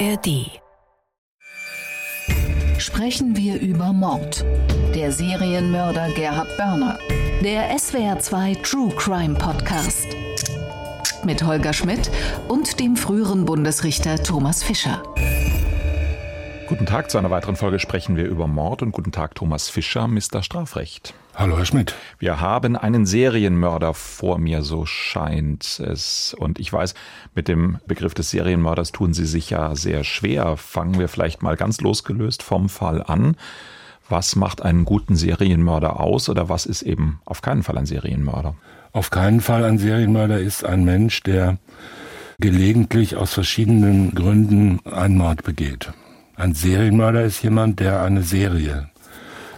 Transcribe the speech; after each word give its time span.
ARD. 0.00 0.50
Sprechen 2.78 3.36
wir 3.36 3.60
über 3.60 3.92
Mord. 3.92 4.44
Der 4.94 5.12
Serienmörder 5.12 6.10
Gerhard 6.14 6.56
Börner. 6.56 6.98
Der 7.42 7.70
SWR2 7.76 8.60
True 8.62 8.92
Crime 8.96 9.34
Podcast. 9.34 10.06
Mit 11.24 11.44
Holger 11.44 11.72
Schmidt 11.72 12.10
und 12.48 12.80
dem 12.80 12.96
früheren 12.96 13.44
Bundesrichter 13.44 14.20
Thomas 14.22 14.64
Fischer. 14.64 15.02
Guten 16.66 16.86
Tag, 16.86 17.10
zu 17.10 17.18
einer 17.18 17.30
weiteren 17.30 17.56
Folge 17.56 17.78
sprechen 17.78 18.16
wir 18.16 18.24
über 18.24 18.48
Mord 18.48 18.82
und 18.82 18.90
guten 18.90 19.12
Tag, 19.12 19.34
Thomas 19.36 19.68
Fischer, 19.68 20.08
Mr. 20.08 20.42
Strafrecht. 20.42 21.14
Hallo, 21.36 21.58
Herr 21.58 21.66
Schmidt. 21.66 21.96
Wir 22.20 22.40
haben 22.40 22.76
einen 22.76 23.06
Serienmörder 23.06 23.92
vor 23.92 24.38
mir, 24.38 24.62
so 24.62 24.86
scheint 24.86 25.80
es. 25.80 26.32
Und 26.38 26.60
ich 26.60 26.72
weiß, 26.72 26.94
mit 27.34 27.48
dem 27.48 27.78
Begriff 27.88 28.14
des 28.14 28.30
Serienmörders 28.30 28.92
tun 28.92 29.14
Sie 29.14 29.26
sich 29.26 29.50
ja 29.50 29.74
sehr 29.74 30.04
schwer. 30.04 30.56
Fangen 30.56 30.96
wir 30.96 31.08
vielleicht 31.08 31.42
mal 31.42 31.56
ganz 31.56 31.80
losgelöst 31.80 32.44
vom 32.44 32.68
Fall 32.68 33.02
an. 33.02 33.36
Was 34.08 34.36
macht 34.36 34.62
einen 34.62 34.84
guten 34.84 35.16
Serienmörder 35.16 35.98
aus 35.98 36.28
oder 36.28 36.48
was 36.48 36.66
ist 36.66 36.82
eben 36.82 37.20
auf 37.24 37.42
keinen 37.42 37.64
Fall 37.64 37.78
ein 37.78 37.86
Serienmörder? 37.86 38.54
Auf 38.92 39.10
keinen 39.10 39.40
Fall 39.40 39.64
ein 39.64 39.78
Serienmörder 39.78 40.38
ist 40.38 40.64
ein 40.64 40.84
Mensch, 40.84 41.20
der 41.24 41.58
gelegentlich 42.38 43.16
aus 43.16 43.34
verschiedenen 43.34 44.14
Gründen 44.14 44.78
einen 44.86 45.18
Mord 45.18 45.42
begeht. 45.42 45.92
Ein 46.36 46.54
Serienmörder 46.54 47.24
ist 47.24 47.42
jemand, 47.42 47.80
der 47.80 48.02
eine 48.02 48.22
Serie 48.22 48.88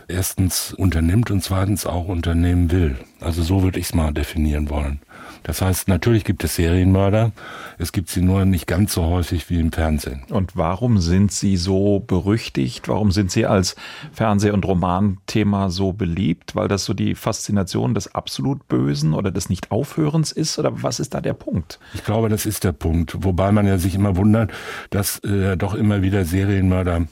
erstens 0.09 0.73
unternimmt 0.73 1.31
und 1.31 1.43
zweitens 1.43 1.87
auch 1.87 2.09
unternehmen 2.09 2.71
will. 2.71 2.97
Also 3.21 3.43
so 3.43 3.63
würde 3.63 3.79
ich 3.79 3.87
es 3.87 3.95
mal 3.95 4.13
definieren 4.13 4.69
wollen. 4.71 5.01
Das 5.43 5.63
heißt, 5.63 5.89
natürlich 5.89 6.25
gibt 6.25 6.43
es 6.45 6.57
Serienmörder, 6.57 7.33
es 7.79 7.93
gibt 7.93 8.11
sie 8.11 8.21
nur 8.21 8.45
nicht 8.45 8.67
ganz 8.67 8.93
so 8.93 9.05
häufig 9.05 9.49
wie 9.49 9.61
im 9.61 9.71
Fernsehen. 9.71 10.23
Und 10.31 10.57
warum 10.57 10.99
sind 10.99 11.31
sie 11.31 11.57
so 11.57 12.01
berüchtigt? 12.01 12.89
Warum 12.89 13.13
sind 13.13 13.31
sie 13.31 13.47
als 13.47 13.77
Fernseh- 14.13 14.51
und 14.51 14.65
Romanthema 14.65 15.71
so 15.71 15.93
beliebt? 15.93 16.57
Weil 16.57 16.69
das 16.69 16.85
so 16.85 16.95
die 16.95 17.15
Faszination 17.15 17.95
des 17.95 18.15
absolut 18.15 18.67
Bösen 18.69 19.15
oder 19.15 19.31
des 19.31 19.49
Nicht-Aufhörens 19.49 20.33
ist? 20.33 20.59
Oder 20.59 20.83
was 20.83 21.01
ist 21.01 21.15
da 21.15 21.21
der 21.21 21.35
Punkt? 21.35 21.79
Ich 21.95 22.05
glaube, 22.05 22.29
das 22.29 22.45
ist 22.45 22.65
der 22.65 22.73
Punkt. 22.73 23.17
Wobei 23.25 23.53
man 23.53 23.67
ja 23.67 23.79
sich 23.79 23.95
immer 23.95 24.17
wundert, 24.17 24.51
dass 24.91 25.21
äh, 25.21 25.57
doch 25.57 25.75
immer 25.75 26.03
wieder 26.03 26.25
Serienmörder 26.25 27.07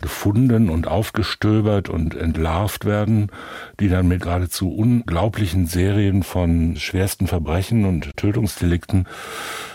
gefunden 0.00 0.68
und 0.68 0.88
aufgestöbert 0.88 1.88
und 1.88 2.14
entlarvt 2.14 2.84
werden, 2.84 3.30
die 3.78 3.88
dann 3.88 4.08
mit 4.08 4.22
geradezu 4.22 4.70
unglaublichen 4.70 5.66
Serien 5.66 6.22
von 6.22 6.76
schwersten 6.76 7.26
Verbrechen 7.26 7.84
und 7.84 8.16
Tötungsdelikten 8.16 9.06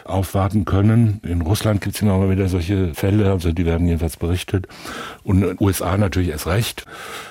aufwarten 0.05 0.65
können. 0.65 1.19
In 1.23 1.41
Russland 1.41 1.81
gibt 1.81 1.95
es 1.95 2.01
immer 2.01 2.17
mal 2.17 2.29
wieder 2.29 2.47
solche 2.47 2.93
Fälle, 2.93 3.31
also 3.31 3.51
die 3.51 3.65
werden 3.65 3.87
jedenfalls 3.87 4.17
berichtet. 4.17 4.67
Und 5.23 5.41
in 5.41 5.47
den 5.49 5.57
USA 5.59 5.97
natürlich 5.97 6.29
erst 6.29 6.47
recht. 6.47 6.85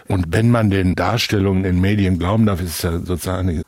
Und 0.09 0.27
wenn 0.31 0.51
man 0.51 0.71
den 0.71 0.95
Darstellungen 0.97 1.65
in 1.65 1.81
Medien 1.81 2.19
glauben 2.19 2.47
darf, 2.47 2.61
ist 2.61 2.77
es 2.77 2.83
ja 2.83 2.99
sozusagen 2.99 3.49
eine 3.49 3.63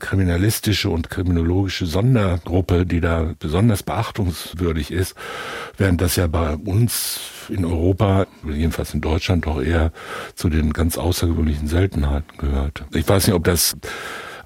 kriminalistische 0.00 0.90
und 0.90 1.10
kriminologische 1.10 1.86
Sondergruppe, 1.86 2.86
die 2.86 3.00
da 3.00 3.34
besonders 3.38 3.82
beachtungswürdig 3.82 4.90
ist, 4.90 5.14
während 5.76 6.00
das 6.00 6.16
ja 6.16 6.26
bei 6.26 6.54
uns 6.54 7.20
in 7.48 7.64
Europa, 7.64 8.26
jedenfalls 8.44 8.94
in 8.94 9.00
Deutschland, 9.00 9.46
doch 9.46 9.62
eher 9.62 9.92
zu 10.34 10.48
den 10.48 10.72
ganz 10.72 10.98
außergewöhnlichen 10.98 11.68
Seltenheiten 11.68 12.36
gehört. 12.38 12.84
Ich 12.92 13.08
weiß 13.08 13.26
nicht, 13.26 13.36
ob 13.36 13.44
das 13.44 13.76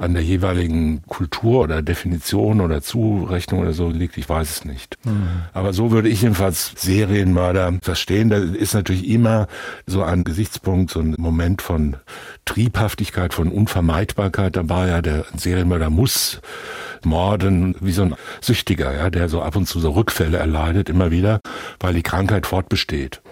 an 0.02 0.14
der 0.14 0.22
jeweiligen 0.22 1.02
Kultur 1.06 1.60
oder 1.60 1.80
Definition 1.80 2.60
oder 2.60 2.82
Zurechnung 2.82 3.60
oder 3.60 3.72
so 3.72 3.88
liegt, 3.88 4.18
ich 4.18 4.28
weiß 4.28 4.50
es 4.50 4.64
nicht. 4.64 4.96
Mhm. 5.04 5.28
Aber 5.52 5.72
so 5.72 5.92
würde 5.92 6.08
ich 6.08 6.22
jedenfalls 6.22 6.72
Serienmörder 6.76 7.78
verstehen. 7.82 8.28
Da 8.28 8.38
ist 8.38 8.74
natürlich 8.74 9.08
immer 9.08 9.46
so 9.86 10.02
ein 10.02 10.24
Gesichtspunkt, 10.24 10.90
so 10.90 11.00
ein 11.00 11.14
Moment 11.18 11.62
von 11.62 11.96
Triebhaftigkeit, 12.44 13.32
von 13.32 13.48
Unvermeidbarkeit 13.48 14.56
dabei. 14.56 14.88
Ja, 14.88 15.02
der 15.02 15.24
Serienmörder 15.36 15.88
muss 15.88 16.40
morden, 17.04 17.76
wie 17.80 17.92
so 17.92 18.02
ein 18.02 18.16
Süchtiger, 18.40 18.92
ja, 18.92 19.08
der 19.08 19.28
so 19.28 19.40
ab 19.40 19.54
und 19.54 19.66
zu 19.66 19.78
so 19.78 19.90
Rückfälle 19.90 20.38
erleidet, 20.38 20.88
immer 20.88 21.12
wieder, 21.12 21.40
weil 21.78 21.94
die 21.94 22.02
Krankheit 22.02 22.46
fortbesteht. 22.46 23.22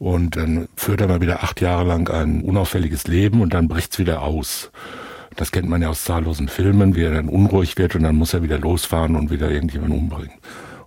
Und 0.00 0.36
dann 0.36 0.68
führt 0.76 1.00
er 1.00 1.08
mal 1.08 1.20
wieder 1.20 1.44
acht 1.44 1.60
Jahre 1.60 1.84
lang 1.84 2.08
ein 2.08 2.42
unauffälliges 2.42 3.06
Leben 3.06 3.40
und 3.40 3.54
dann 3.54 3.68
bricht's 3.68 3.98
wieder 3.98 4.22
aus. 4.22 4.70
Das 5.36 5.52
kennt 5.52 5.68
man 5.68 5.82
ja 5.82 5.88
aus 5.88 6.04
zahllosen 6.04 6.48
Filmen, 6.48 6.96
wie 6.96 7.02
er 7.02 7.12
dann 7.12 7.28
unruhig 7.28 7.78
wird 7.78 7.94
und 7.94 8.02
dann 8.02 8.16
muss 8.16 8.34
er 8.34 8.42
wieder 8.42 8.58
losfahren 8.58 9.16
und 9.16 9.30
wieder 9.30 9.50
irgendjemanden 9.50 9.98
umbringen. 9.98 10.38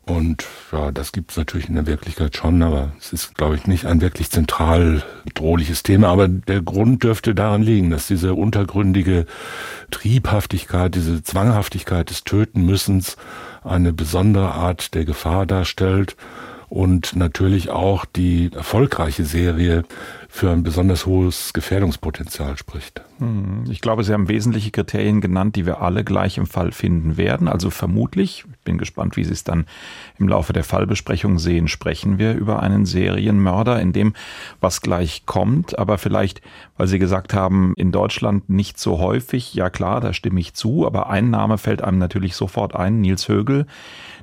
Und 0.05 0.45
ja, 0.71 0.91
das 0.91 1.11
gibt 1.11 1.31
es 1.31 1.37
natürlich 1.37 1.69
in 1.69 1.75
der 1.75 1.85
Wirklichkeit 1.85 2.35
schon, 2.35 2.63
aber 2.63 2.91
es 2.99 3.13
ist, 3.13 3.35
glaube 3.35 3.55
ich, 3.55 3.67
nicht 3.67 3.85
ein 3.85 4.01
wirklich 4.01 4.31
zentral 4.31 5.03
bedrohliches 5.25 5.83
Thema. 5.83 6.07
Aber 6.09 6.27
der 6.27 6.61
Grund 6.61 7.03
dürfte 7.03 7.35
daran 7.35 7.61
liegen, 7.61 7.91
dass 7.91 8.07
diese 8.07 8.33
untergründige 8.33 9.25
Triebhaftigkeit, 9.91 10.95
diese 10.95 11.23
Zwanghaftigkeit 11.23 12.09
des 12.09 12.23
Tötenmüssens 12.23 13.15
eine 13.63 13.93
besondere 13.93 14.51
Art 14.51 14.95
der 14.95 15.05
Gefahr 15.05 15.45
darstellt 15.45 16.15
und 16.67 17.15
natürlich 17.15 17.69
auch 17.69 18.05
die 18.05 18.49
erfolgreiche 18.53 19.23
Serie 19.23 19.83
für 20.29 20.49
ein 20.51 20.63
besonders 20.63 21.05
hohes 21.05 21.53
Gefährdungspotenzial 21.53 22.57
spricht. 22.57 23.01
Hm, 23.21 23.65
ich 23.69 23.81
glaube, 23.81 24.03
Sie 24.03 24.13
haben 24.13 24.27
wesentliche 24.27 24.71
Kriterien 24.71 25.21
genannt, 25.21 25.55
die 25.55 25.67
wir 25.67 25.79
alle 25.79 26.03
gleich 26.03 26.39
im 26.39 26.47
Fall 26.47 26.71
finden 26.71 27.17
werden. 27.17 27.47
Also 27.47 27.69
vermutlich, 27.69 28.45
ich 28.49 28.59
bin 28.63 28.79
gespannt, 28.79 29.15
wie 29.15 29.23
Sie 29.23 29.31
es 29.31 29.43
dann 29.43 29.65
im 30.17 30.27
Laufe 30.27 30.53
der 30.53 30.63
Fallbesprechung 30.63 31.37
sehen, 31.37 31.67
sprechen 31.67 32.17
wir 32.17 32.33
über 32.33 32.63
einen 32.63 32.87
Serienmörder, 32.87 33.79
in 33.79 33.93
dem 33.93 34.13
was 34.59 34.81
gleich 34.81 35.27
kommt. 35.27 35.77
Aber 35.77 35.99
vielleicht, 35.99 36.41
weil 36.77 36.87
Sie 36.87 36.97
gesagt 36.97 37.35
haben, 37.35 37.75
in 37.77 37.91
Deutschland 37.91 38.49
nicht 38.49 38.79
so 38.79 38.97
häufig. 38.97 39.53
Ja 39.53 39.69
klar, 39.69 40.01
da 40.01 40.13
stimme 40.13 40.39
ich 40.39 40.55
zu. 40.55 40.87
Aber 40.87 41.11
ein 41.11 41.29
Name 41.29 41.59
fällt 41.59 41.83
einem 41.83 41.99
natürlich 41.99 42.35
sofort 42.35 42.75
ein, 42.75 43.01
Nils 43.01 43.29
Högel 43.29 43.67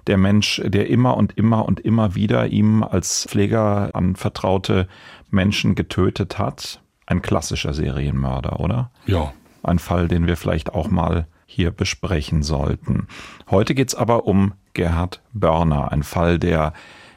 der 0.09 0.17
Mensch, 0.17 0.63
der 0.65 0.89
immer 0.89 1.19
und 1.19 1.37
immer 1.37 1.67
und 1.67 1.81
immer 1.81 2.15
wieder 2.15 2.47
ihm 2.47 2.83
als 2.83 3.27
Pfleger 3.29 3.91
anvertraute 3.93 4.89
Menschen 5.31 5.75
getötet 5.75 6.39
hat. 6.39 6.81
Ein 7.09 7.23
klassischer 7.23 7.73
Serienmörder, 7.73 8.61
oder? 8.61 8.91
Ja. 9.07 9.33
Ein 9.63 9.79
Fall, 9.79 10.09
den 10.09 10.27
wir 10.27 10.37
vielleicht 10.37 10.75
auch 10.75 10.91
mal 10.91 11.27
hier 11.47 11.71
besprechen 11.71 12.43
sollten. 12.43 13.09
Heute 13.51 13.75
geht's 13.75 13.95
aber 13.95 14.27
um 14.27 14.53
Gerhard 14.75 15.23
Börner, 15.33 15.91
ein 15.91 16.03
Fall, 16.03 16.39
der 16.39 16.75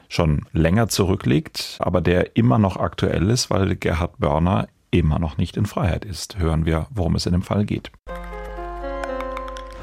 schon 0.08 0.46
länger 0.54 0.88
zurückliegt, 0.88 1.76
aber 1.78 2.00
der 2.00 2.36
immer 2.36 2.58
noch 2.58 2.78
aktuell 2.78 3.28
ist, 3.28 3.50
weil 3.50 3.76
Gerhard 3.76 4.18
Börner 4.18 4.66
immer 4.90 5.18
noch 5.18 5.36
nicht 5.36 5.58
in 5.58 5.66
Freiheit 5.66 6.06
ist. 6.06 6.38
Hören 6.38 6.64
wir, 6.64 6.86
worum 6.88 7.14
es 7.14 7.26
in 7.26 7.32
dem 7.32 7.42
Fall 7.42 7.66
geht. 7.66 7.92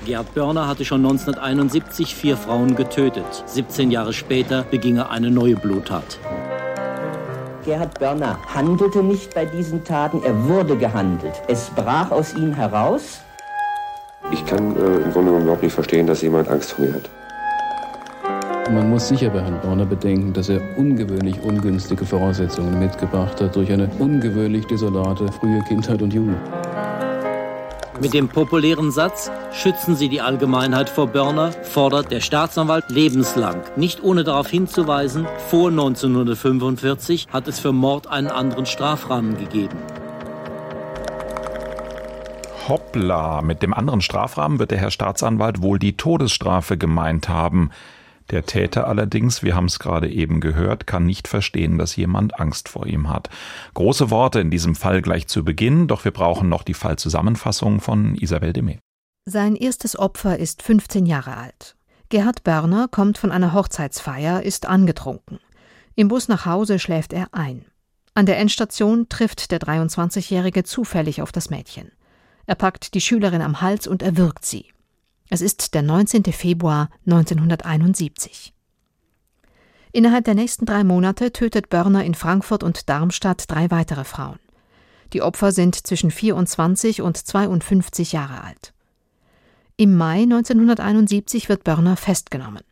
Gerhard 0.08 0.34
Börner 0.34 0.68
hatte 0.68 0.86
schon 0.86 1.06
1971 1.06 2.16
vier 2.16 2.36
Frauen 2.36 2.76
getötet. 2.76 3.44
17 3.46 3.92
Jahre 3.92 4.14
später 4.14 4.64
beging 4.64 4.98
er 4.98 5.12
eine 5.12 5.30
neue 5.30 5.56
Bluttat. 5.56 6.18
Gerhard 7.70 8.00
Börner 8.00 8.40
handelte 8.52 9.04
nicht 9.04 9.36
bei 9.36 9.46
diesen 9.46 9.84
Taten, 9.84 10.24
er 10.24 10.34
wurde 10.50 10.76
gehandelt. 10.76 11.40
Es 11.48 11.70
brach 11.70 12.10
aus 12.10 12.34
ihm 12.34 12.52
heraus. 12.52 13.22
Ich 14.32 14.44
kann 14.44 14.76
äh, 14.76 15.04
im 15.04 15.12
Grunde 15.12 15.30
genommen 15.30 15.44
überhaupt 15.44 15.62
nicht 15.62 15.74
verstehen, 15.74 16.08
dass 16.08 16.24
jemand 16.24 16.50
Angst 16.50 16.72
vor 16.72 16.86
mir 16.86 16.96
hat. 16.96 17.10
Man 18.72 18.90
muss 18.90 19.08
sicher 19.08 19.30
bei 19.30 19.42
Herrn 19.42 19.62
Börner 19.62 19.86
bedenken, 19.86 20.34
dass 20.34 20.50
er 20.50 20.62
ungewöhnlich 20.78 21.40
ungünstige 21.44 22.04
Voraussetzungen 22.08 22.80
mitgebracht 22.80 23.40
hat 23.40 23.56
durch 23.56 23.72
eine 23.72 23.88
ungewöhnlich 24.00 24.66
desolate 24.66 25.32
frühe 25.32 25.62
Kindheit 25.68 26.02
und 26.02 26.12
Jugend. 26.12 26.38
Mit 28.02 28.14
dem 28.14 28.30
populären 28.30 28.92
Satz 28.92 29.30
Schützen 29.52 29.96
Sie 29.96 30.08
die 30.08 30.22
Allgemeinheit 30.22 30.90
vor 30.90 31.08
Börner 31.08 31.52
fordert 31.52 32.12
der 32.12 32.22
Staatsanwalt 32.22 32.90
lebenslang. 32.90 33.64
Nicht 33.76 34.02
ohne 34.02 34.24
darauf 34.24 34.48
hinzuweisen, 34.48 35.28
vor 35.50 35.70
1945 35.70 37.28
hat 37.34 37.50
es 37.50 37.60
für 37.60 37.74
Mord 37.74 38.08
einen 38.08 38.28
anderen 38.28 38.66
Strafrahmen 38.66 39.38
gegeben. 39.38 39.78
Hoppla, 42.70 43.42
mit 43.42 43.64
dem 43.64 43.74
anderen 43.74 44.00
Strafrahmen 44.00 44.60
wird 44.60 44.72
der 44.72 44.78
Herr 44.78 44.92
Staatsanwalt 44.92 45.62
wohl 45.62 45.80
die 45.80 45.98
Todesstrafe 45.98 46.78
gemeint 46.78 47.28
haben. 47.28 47.72
Der 48.32 48.46
Täter 48.46 48.88
allerdings, 48.88 49.42
wir 49.42 49.56
haben 49.56 49.66
es 49.66 49.80
gerade 49.80 50.10
eben 50.10 50.40
gehört, 50.40 50.86
kann 50.86 51.06
nicht 51.06 51.28
verstehen, 51.28 51.78
dass 51.78 51.96
jemand 51.96 52.40
Angst 52.40 52.70
vor 52.70 52.86
ihm 52.86 53.10
hat. 53.10 53.30
Große 53.74 54.12
Worte 54.12 54.40
in 54.40 54.52
diesem 54.52 54.76
Fall 54.76 55.02
gleich 55.02 55.28
zu 55.28 55.44
Beginn, 55.44 55.88
doch 55.88 56.06
wir 56.06 56.12
brauchen 56.12 56.48
noch 56.48 56.64
die 56.64 56.76
Fallzusammenfassung 56.76 57.82
von 57.82 58.16
Isabel 58.16 58.54
Demey. 58.54 58.80
Sein 59.26 59.56
erstes 59.56 59.98
Opfer 59.98 60.38
ist 60.38 60.62
15 60.62 61.06
Jahre 61.06 61.38
alt. 61.38 61.76
Gerhard 62.10 62.44
Börner 62.44 62.88
kommt 62.88 63.18
von 63.18 63.32
einer 63.32 63.54
Hochzeitsfeier, 63.54 64.42
ist 64.44 64.66
angetrunken. 64.68 65.40
Im 65.96 66.08
Bus 66.08 66.28
nach 66.28 66.46
Hause 66.46 66.80
schläft 66.80 67.14
er 67.14 67.28
ein. 67.34 67.66
An 68.14 68.26
der 68.26 68.38
Endstation 68.38 69.10
trifft 69.10 69.52
der 69.52 69.60
23-Jährige 69.60 70.64
zufällig 70.64 71.22
auf 71.22 71.32
das 71.32 71.50
Mädchen. 71.50 71.92
Er 72.46 72.56
packt 72.56 72.96
die 72.96 73.02
Schülerin 73.02 73.42
am 73.42 73.62
Hals 73.62 73.86
und 73.86 74.02
erwürgt 74.02 74.46
sie. 74.46 74.66
Es 75.30 75.42
ist 75.42 75.76
der 75.76 75.84
19. 75.84 76.24
Februar 76.34 76.90
1971. 77.06 78.54
Innerhalb 79.92 80.26
der 80.26 80.34
nächsten 80.34 80.66
drei 80.66 80.84
Monate 80.84 81.32
tötet 81.32 81.70
Börner 81.70 82.04
in 82.04 82.16
Frankfurt 82.16 82.64
und 82.64 82.90
Darmstadt 82.90 83.50
drei 83.50 83.70
weitere 83.70 84.04
Frauen. 84.06 84.40
Die 85.14 85.22
Opfer 85.22 85.52
sind 85.52 85.76
zwischen 85.76 86.10
24 86.10 87.02
und 87.02 87.18
52 87.18 88.12
Jahre 88.12 88.44
alt. 88.44 88.74
Im 89.78 89.96
Mai 89.96 90.24
1971 90.24 91.48
wird 91.48 91.64
Börner 91.64 91.96
festgenommen. 91.96 92.64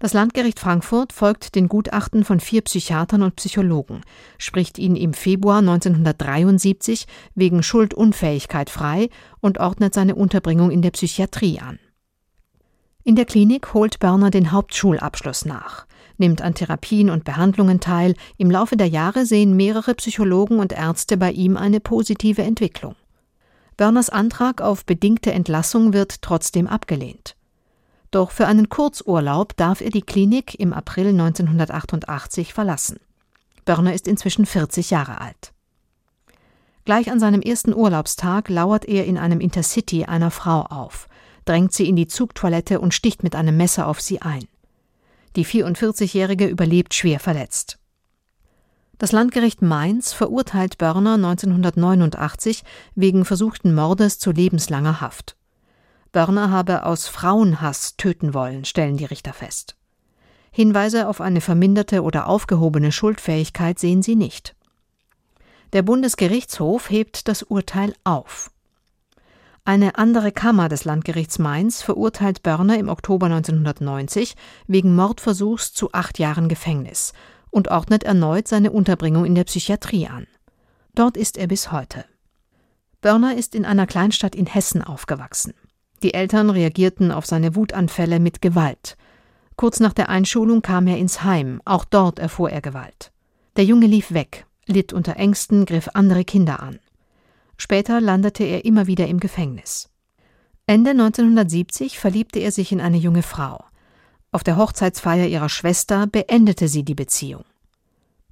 Das 0.00 0.14
Landgericht 0.14 0.58
Frankfurt 0.58 1.12
folgt 1.12 1.54
den 1.54 1.68
Gutachten 1.68 2.24
von 2.24 2.40
vier 2.40 2.62
Psychiatern 2.62 3.22
und 3.22 3.36
Psychologen, 3.36 4.00
spricht 4.38 4.78
ihn 4.78 4.96
im 4.96 5.12
Februar 5.12 5.58
1973 5.58 7.06
wegen 7.34 7.62
Schuldunfähigkeit 7.62 8.70
frei 8.70 9.10
und 9.40 9.58
ordnet 9.60 9.92
seine 9.92 10.14
Unterbringung 10.14 10.70
in 10.70 10.80
der 10.80 10.92
Psychiatrie 10.92 11.60
an. 11.60 11.78
In 13.04 13.14
der 13.14 13.26
Klinik 13.26 13.74
holt 13.74 13.98
Börner 13.98 14.30
den 14.30 14.52
Hauptschulabschluss 14.52 15.44
nach, 15.44 15.86
nimmt 16.16 16.40
an 16.40 16.54
Therapien 16.54 17.10
und 17.10 17.24
Behandlungen 17.24 17.80
teil. 17.80 18.14
Im 18.38 18.50
Laufe 18.50 18.78
der 18.78 18.88
Jahre 18.88 19.26
sehen 19.26 19.54
mehrere 19.54 19.94
Psychologen 19.94 20.60
und 20.60 20.72
Ärzte 20.72 21.18
bei 21.18 21.30
ihm 21.30 21.58
eine 21.58 21.78
positive 21.80 22.42
Entwicklung. 22.42 22.96
Börners 23.76 24.08
Antrag 24.08 24.62
auf 24.62 24.86
bedingte 24.86 25.32
Entlassung 25.32 25.92
wird 25.92 26.22
trotzdem 26.22 26.66
abgelehnt. 26.66 27.36
Doch 28.10 28.32
für 28.32 28.46
einen 28.46 28.68
Kurzurlaub 28.68 29.56
darf 29.56 29.80
er 29.80 29.90
die 29.90 30.02
Klinik 30.02 30.58
im 30.58 30.72
April 30.72 31.08
1988 31.08 32.52
verlassen. 32.52 32.98
Börner 33.64 33.94
ist 33.94 34.08
inzwischen 34.08 34.46
40 34.46 34.90
Jahre 34.90 35.20
alt. 35.20 35.52
Gleich 36.84 37.10
an 37.10 37.20
seinem 37.20 37.40
ersten 37.40 37.74
Urlaubstag 37.74 38.48
lauert 38.48 38.84
er 38.84 39.04
in 39.06 39.16
einem 39.16 39.40
Intercity 39.40 40.06
einer 40.06 40.30
Frau 40.30 40.62
auf, 40.62 41.08
drängt 41.44 41.72
sie 41.72 41.88
in 41.88 41.94
die 41.94 42.08
Zugtoilette 42.08 42.80
und 42.80 42.94
sticht 42.94 43.22
mit 43.22 43.36
einem 43.36 43.56
Messer 43.56 43.86
auf 43.86 44.00
sie 44.00 44.22
ein. 44.22 44.48
Die 45.36 45.46
44-Jährige 45.46 46.46
überlebt 46.46 46.94
schwer 46.94 47.20
verletzt. 47.20 47.78
Das 48.98 49.12
Landgericht 49.12 49.62
Mainz 49.62 50.12
verurteilt 50.12 50.78
Börner 50.78 51.14
1989 51.14 52.64
wegen 52.96 53.24
versuchten 53.24 53.74
Mordes 53.74 54.18
zu 54.18 54.32
lebenslanger 54.32 55.00
Haft. 55.00 55.36
Börner 56.12 56.50
habe 56.50 56.84
aus 56.84 57.06
Frauenhass 57.06 57.96
töten 57.96 58.34
wollen, 58.34 58.64
stellen 58.64 58.96
die 58.96 59.04
Richter 59.04 59.32
fest. 59.32 59.76
Hinweise 60.50 61.08
auf 61.08 61.20
eine 61.20 61.40
verminderte 61.40 62.02
oder 62.02 62.26
aufgehobene 62.26 62.90
Schuldfähigkeit 62.90 63.78
sehen 63.78 64.02
sie 64.02 64.16
nicht. 64.16 64.56
Der 65.72 65.82
Bundesgerichtshof 65.82 66.90
hebt 66.90 67.28
das 67.28 67.44
Urteil 67.44 67.94
auf. 68.02 68.50
Eine 69.64 69.98
andere 69.98 70.32
Kammer 70.32 70.68
des 70.68 70.84
Landgerichts 70.84 71.38
Mainz 71.38 71.82
verurteilt 71.82 72.42
Börner 72.42 72.78
im 72.78 72.88
Oktober 72.88 73.26
1990 73.26 74.34
wegen 74.66 74.96
Mordversuchs 74.96 75.72
zu 75.72 75.92
acht 75.92 76.18
Jahren 76.18 76.48
Gefängnis 76.48 77.12
und 77.50 77.68
ordnet 77.68 78.02
erneut 78.02 78.48
seine 78.48 78.72
Unterbringung 78.72 79.24
in 79.24 79.36
der 79.36 79.44
Psychiatrie 79.44 80.08
an. 80.08 80.26
Dort 80.94 81.16
ist 81.16 81.36
er 81.36 81.46
bis 81.46 81.70
heute. 81.70 82.04
Börner 83.00 83.36
ist 83.36 83.54
in 83.54 83.64
einer 83.64 83.86
Kleinstadt 83.86 84.34
in 84.34 84.46
Hessen 84.46 84.82
aufgewachsen. 84.82 85.54
Die 86.02 86.14
Eltern 86.14 86.50
reagierten 86.50 87.12
auf 87.12 87.26
seine 87.26 87.54
Wutanfälle 87.54 88.20
mit 88.20 88.40
Gewalt. 88.40 88.96
Kurz 89.56 89.80
nach 89.80 89.92
der 89.92 90.08
Einschulung 90.08 90.62
kam 90.62 90.86
er 90.86 90.96
ins 90.96 91.22
Heim, 91.22 91.60
auch 91.64 91.84
dort 91.84 92.18
erfuhr 92.18 92.50
er 92.50 92.62
Gewalt. 92.62 93.12
Der 93.56 93.64
Junge 93.64 93.86
lief 93.86 94.12
weg, 94.12 94.46
litt 94.66 94.92
unter 94.92 95.16
Ängsten, 95.16 95.66
griff 95.66 95.90
andere 95.92 96.24
Kinder 96.24 96.62
an. 96.62 96.78
Später 97.58 98.00
landete 98.00 98.44
er 98.44 98.64
immer 98.64 98.86
wieder 98.86 99.06
im 99.06 99.20
Gefängnis. 99.20 99.90
Ende 100.66 100.92
1970 100.92 101.98
verliebte 101.98 102.38
er 102.38 102.52
sich 102.52 102.72
in 102.72 102.80
eine 102.80 102.96
junge 102.96 103.22
Frau. 103.22 103.62
Auf 104.32 104.44
der 104.44 104.56
Hochzeitsfeier 104.56 105.26
ihrer 105.26 105.48
Schwester 105.48 106.06
beendete 106.06 106.68
sie 106.68 106.84
die 106.84 106.94
Beziehung. 106.94 107.44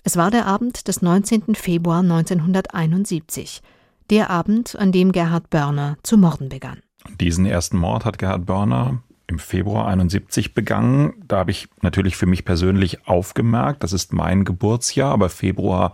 Es 0.05 0.17
war 0.17 0.31
der 0.31 0.47
Abend 0.47 0.89
des 0.89 1.03
19. 1.03 1.55
Februar 1.55 1.99
1971, 1.99 3.61
der 4.09 4.31
Abend, 4.31 4.77
an 4.77 4.93
dem 4.93 5.13
Gerhard 5.13 5.51
Börner 5.51 5.99
zu 6.03 6.17
morden 6.17 6.49
begann. 6.49 6.81
Diesen 7.21 7.47
ersten 7.47 7.77
Mord 7.77 8.05
hat 8.05 8.19
Gerhard 8.19 8.47
Börner 8.47 9.03
im 9.27 9.39
Februar 9.39 9.87
71 9.89 10.55
begangen. 10.55 11.15
Da 11.27 11.39
habe 11.39 11.51
ich 11.51 11.69
natürlich 11.83 12.17
für 12.17 12.27
mich 12.27 12.45
persönlich 12.45 13.07
aufgemerkt, 13.07 13.83
das 13.83 13.93
ist 13.93 14.13
mein 14.13 14.45
Geburtsjahr, 14.45 15.13
aber 15.13 15.29
Februar 15.29 15.93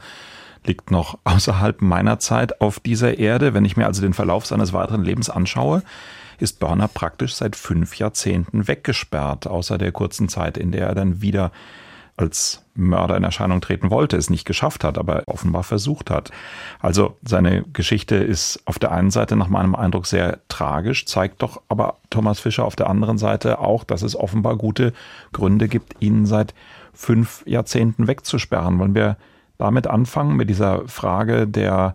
liegt 0.64 0.90
noch 0.90 1.18
außerhalb 1.24 1.82
meiner 1.82 2.18
Zeit 2.18 2.60
auf 2.60 2.80
dieser 2.80 3.18
Erde. 3.18 3.54
Wenn 3.54 3.64
ich 3.64 3.76
mir 3.76 3.86
also 3.86 4.02
den 4.02 4.14
Verlauf 4.14 4.46
seines 4.46 4.72
weiteren 4.72 5.04
Lebens 5.04 5.30
anschaue, 5.30 5.82
ist 6.38 6.58
Börner 6.58 6.88
praktisch 6.88 7.34
seit 7.34 7.56
fünf 7.56 7.96
Jahrzehnten 7.96 8.66
weggesperrt, 8.66 9.46
außer 9.46 9.78
der 9.78 9.92
kurzen 9.92 10.28
Zeit, 10.28 10.56
in 10.58 10.72
der 10.72 10.88
er 10.88 10.94
dann 10.94 11.20
wieder 11.22 11.52
als 12.16 12.64
Mörder 12.74 13.16
in 13.16 13.24
Erscheinung 13.24 13.60
treten 13.60 13.90
wollte, 13.90 14.16
es 14.16 14.30
nicht 14.30 14.44
geschafft 14.44 14.84
hat, 14.84 14.98
aber 14.98 15.22
offenbar 15.26 15.62
versucht 15.62 16.10
hat. 16.10 16.30
Also 16.80 17.16
seine 17.24 17.62
Geschichte 17.72 18.16
ist 18.16 18.60
auf 18.66 18.78
der 18.78 18.92
einen 18.92 19.10
Seite 19.10 19.36
nach 19.36 19.48
meinem 19.48 19.74
Eindruck 19.74 20.06
sehr 20.06 20.38
tragisch, 20.48 21.06
zeigt 21.06 21.42
doch 21.42 21.60
aber 21.68 21.96
Thomas 22.10 22.40
Fischer 22.40 22.64
auf 22.64 22.76
der 22.76 22.88
anderen 22.88 23.18
Seite 23.18 23.58
auch, 23.58 23.84
dass 23.84 24.02
es 24.02 24.16
offenbar 24.16 24.56
gute 24.56 24.92
Gründe 25.32 25.68
gibt, 25.68 26.00
ihn 26.00 26.26
seit 26.26 26.54
fünf 26.92 27.42
Jahrzehnten 27.46 28.06
wegzusperren. 28.06 28.78
Wollen 28.78 28.94
wir 28.94 29.16
damit 29.58 29.86
anfangen, 29.86 30.36
mit 30.36 30.48
dieser 30.48 30.86
Frage 30.88 31.46
der 31.46 31.94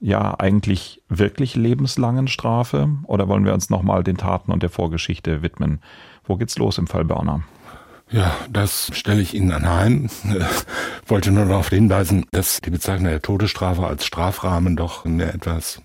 ja 0.00 0.34
eigentlich 0.38 1.02
wirklich 1.08 1.56
lebenslangen 1.56 2.26
Strafe? 2.26 2.88
Oder 3.04 3.28
wollen 3.28 3.44
wir 3.44 3.54
uns 3.54 3.70
nochmal 3.70 4.02
den 4.02 4.16
Taten 4.16 4.50
und 4.50 4.62
der 4.62 4.70
Vorgeschichte 4.70 5.42
widmen? 5.42 5.80
Wo 6.24 6.36
geht's 6.36 6.58
los 6.58 6.78
im 6.78 6.86
Fall 6.86 7.04
Börner? 7.04 7.42
Ja, 8.12 8.36
das 8.50 8.90
stelle 8.92 9.22
ich 9.22 9.34
Ihnen 9.34 9.52
anheim. 9.52 10.10
Wollte 11.06 11.30
nur 11.30 11.46
darauf 11.46 11.68
hinweisen, 11.68 12.26
dass 12.32 12.60
die 12.60 12.70
Bezeichnung 12.70 13.10
der 13.10 13.22
Todesstrafe 13.22 13.86
als 13.86 14.04
Strafrahmen 14.04 14.74
doch 14.74 15.04
eine 15.04 15.32
etwas 15.32 15.80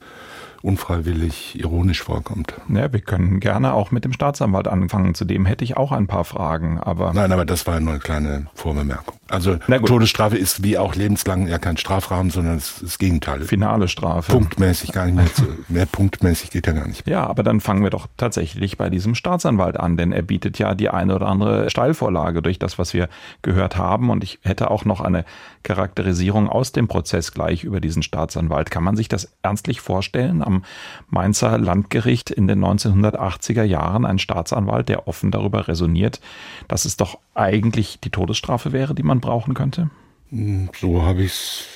unfreiwillig 0.66 1.60
ironisch 1.60 2.02
vorkommt. 2.02 2.56
Ja, 2.70 2.92
wir 2.92 3.00
können 3.00 3.40
gerne 3.40 3.74
auch 3.74 3.92
mit 3.92 4.04
dem 4.04 4.14
Staatsanwalt 4.14 4.68
anfangen. 4.68 5.14
Zudem 5.14 5.46
hätte 5.46 5.64
ich 5.64 5.78
auch 5.78 5.92
ein 5.92 6.08
paar 6.08 6.26
Fragen, 6.26 6.80
aber. 6.80 7.14
Nein, 7.14 7.32
aber 7.32 7.46
das 7.46 7.68
war 7.68 7.80
nur 7.80 7.94
eine 7.94 8.00
kleine 8.00 8.48
Vorbemerkung. 8.56 9.16
Also 9.28 9.56
Todesstrafe 9.56 10.38
ist 10.38 10.64
wie 10.64 10.78
auch 10.78 10.96
lebenslang 10.96 11.48
ja 11.48 11.58
kein 11.58 11.78
Strafrahmen, 11.78 12.32
sondern 12.32 12.56
das, 12.56 12.80
das 12.82 12.98
Gegenteil. 12.98 13.42
Finale 13.42 13.88
Strafe. 13.88 14.32
Punktmäßig 14.32 14.92
gar 14.92 15.06
nicht 15.06 15.16
mehr 15.16 15.34
zu. 15.34 15.44
mehr 15.68 15.86
punktmäßig 15.86 16.52
geht 16.52 16.68
ja 16.68 16.74
gar 16.74 16.88
nicht. 16.88 17.08
Ja, 17.08 17.26
aber 17.26 17.44
dann 17.44 17.60
fangen 17.60 17.84
wir 17.84 17.90
doch 17.90 18.08
tatsächlich 18.18 18.78
bei 18.78 18.90
diesem 18.90 19.16
Staatsanwalt 19.16 19.80
an, 19.80 19.98
denn 19.98 20.12
er 20.12 20.22
bietet 20.22 20.60
ja 20.60 20.76
die 20.76 20.90
eine 20.90 21.16
oder 21.16 21.28
andere 21.28 21.70
Steilvorlage 21.70 22.42
durch 22.42 22.60
das, 22.60 22.78
was 22.80 22.94
wir 22.94 23.10
gehört 23.42 23.78
haben. 23.78 24.10
Und 24.10 24.24
ich 24.24 24.40
hätte 24.44 24.72
auch 24.72 24.86
noch 24.86 25.02
eine 25.02 25.26
Charakterisierung 25.64 26.48
aus 26.48 26.72
dem 26.72 26.88
Prozess 26.88 27.32
gleich 27.32 27.64
über 27.64 27.80
diesen 27.80 28.04
Staatsanwalt. 28.04 28.72
Kann 28.72 28.84
man 28.84 28.96
sich 28.96 29.08
das 29.08 29.32
ernstlich 29.42 29.82
vorstellen? 29.82 30.44
Am 30.44 30.55
Mainzer 31.10 31.58
Landgericht 31.58 32.30
in 32.30 32.48
den 32.48 32.64
1980er 32.64 33.64
Jahren 33.64 34.06
ein 34.06 34.20
Staatsanwalt, 34.20 34.90
der 34.90 35.08
offen 35.08 35.32
darüber 35.32 35.68
resoniert, 35.68 36.22
dass 36.68 36.86
es 36.86 36.98
doch 36.98 37.20
eigentlich 37.34 38.00
die 38.00 38.10
Todesstrafe 38.10 38.72
wäre, 38.72 38.96
die 38.96 39.04
man 39.04 39.20
brauchen 39.20 39.54
könnte? 39.54 39.90
Hm, 40.30 40.70
so 40.80 41.04
habe 41.04 41.24
ich 41.24 41.32
es 41.32 41.68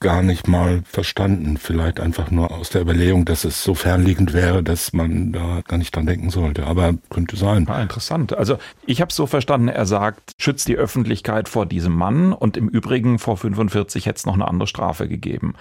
gar 0.00 0.22
nicht 0.22 0.48
mal 0.48 0.82
verstanden. 0.84 1.56
Vielleicht 1.56 2.00
einfach 2.00 2.30
nur 2.30 2.52
aus 2.52 2.70
der 2.70 2.82
Überlegung, 2.82 3.24
dass 3.24 3.44
es 3.44 3.62
so 3.62 3.74
fernliegend 3.74 4.32
wäre, 4.32 4.62
dass 4.62 4.92
man 4.92 5.32
da 5.32 5.62
gar 5.66 5.78
nicht 5.78 5.94
dran 5.94 6.06
denken 6.06 6.30
sollte. 6.30 6.66
Aber 6.66 6.94
könnte 7.10 7.36
sein. 7.36 7.66
Ah, 7.68 7.82
interessant. 7.82 8.36
Also 8.36 8.58
ich 8.86 9.00
habe 9.00 9.10
es 9.10 9.16
so 9.16 9.26
verstanden, 9.26 9.68
er 9.68 9.86
sagt, 9.86 10.32
schützt 10.38 10.68
die 10.68 10.76
Öffentlichkeit 10.76 11.48
vor 11.48 11.66
diesem 11.66 11.94
Mann 11.94 12.32
und 12.32 12.56
im 12.56 12.68
Übrigen 12.68 13.18
vor 13.18 13.36
45 13.36 14.06
hätte 14.06 14.18
es 14.18 14.26
noch 14.26 14.34
eine 14.34 14.48
andere 14.48 14.66
Strafe 14.66 15.08
gegeben. 15.08 15.54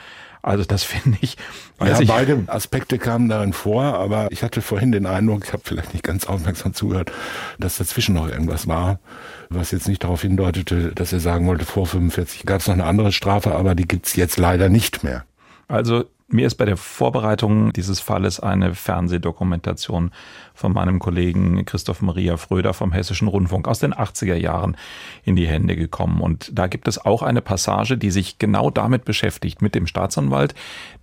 Also 0.48 0.64
das 0.64 0.84
finde 0.86 1.18
ich. 1.22 1.36
Ja, 1.80 2.00
ich, 2.00 2.08
beide 2.08 2.44
Aspekte 2.48 2.98
kamen 2.98 3.30
darin 3.30 3.54
vor, 3.54 3.84
aber 3.84 4.32
ich 4.32 4.44
hatte 4.44 4.62
vorhin 4.62 4.92
den 4.92 5.06
Eindruck, 5.06 5.44
ich 5.46 5.54
habe 5.54 5.62
vielleicht 5.66 5.94
nicht 5.94 6.04
ganz 6.04 6.26
aufmerksam 6.26 6.74
zugehört, 6.74 7.12
dass 7.60 7.78
dazwischen 7.78 8.16
noch 8.16 8.30
irgendwas 8.30 8.68
war, 8.68 9.00
was 9.50 9.72
jetzt 9.72 9.88
nicht 9.88 10.04
darauf 10.04 10.22
hindeutete, 10.22 10.94
dass 10.96 11.14
er 11.14 11.20
sagen 11.20 11.48
wollte, 11.48 11.66
vor 11.66 11.86
45 11.86 12.46
gab 12.46 12.62
es 12.62 12.68
noch 12.68 12.74
eine 12.74 12.86
andere 12.86 13.12
Strafe, 13.12 13.54
aber 13.56 13.76
die 13.76 13.88
gibt's 13.88 14.16
jetzt 14.16 14.38
leider 14.38 14.70
nicht 14.70 15.04
mehr. 15.04 15.26
Also 15.68 16.06
mir 16.30 16.46
ist 16.46 16.56
bei 16.56 16.66
der 16.66 16.76
Vorbereitung 16.76 17.72
dieses 17.72 18.02
Falles 18.02 18.42
eine 18.42 18.76
Fernsehdokumentation 18.76 20.12
von 20.54 20.74
meinem 20.74 21.00
Kollegen 21.00 21.64
Christoph 21.64 22.02
Maria 22.02 22.36
Fröder 22.36 22.74
vom 22.74 22.92
Hessischen 22.92 23.30
Rundfunk 23.30 23.66
aus 23.66 23.80
den 23.80 23.94
80er 23.94 24.36
Jahren 24.36 24.76
in 25.24 25.38
die 25.38 25.48
Hände 25.48 25.78
gekommen. 25.78 26.20
Und 26.20 26.52
da 26.54 26.68
gibt 26.68 26.90
es 26.90 27.04
auch 27.04 27.22
eine 27.22 27.42
Passage, 27.42 27.98
die 27.98 28.12
sich 28.12 28.40
genau 28.40 28.70
damit 28.70 29.06
beschäftigt, 29.06 29.62
mit 29.62 29.74
dem 29.74 29.88
Staatsanwalt, 29.88 30.54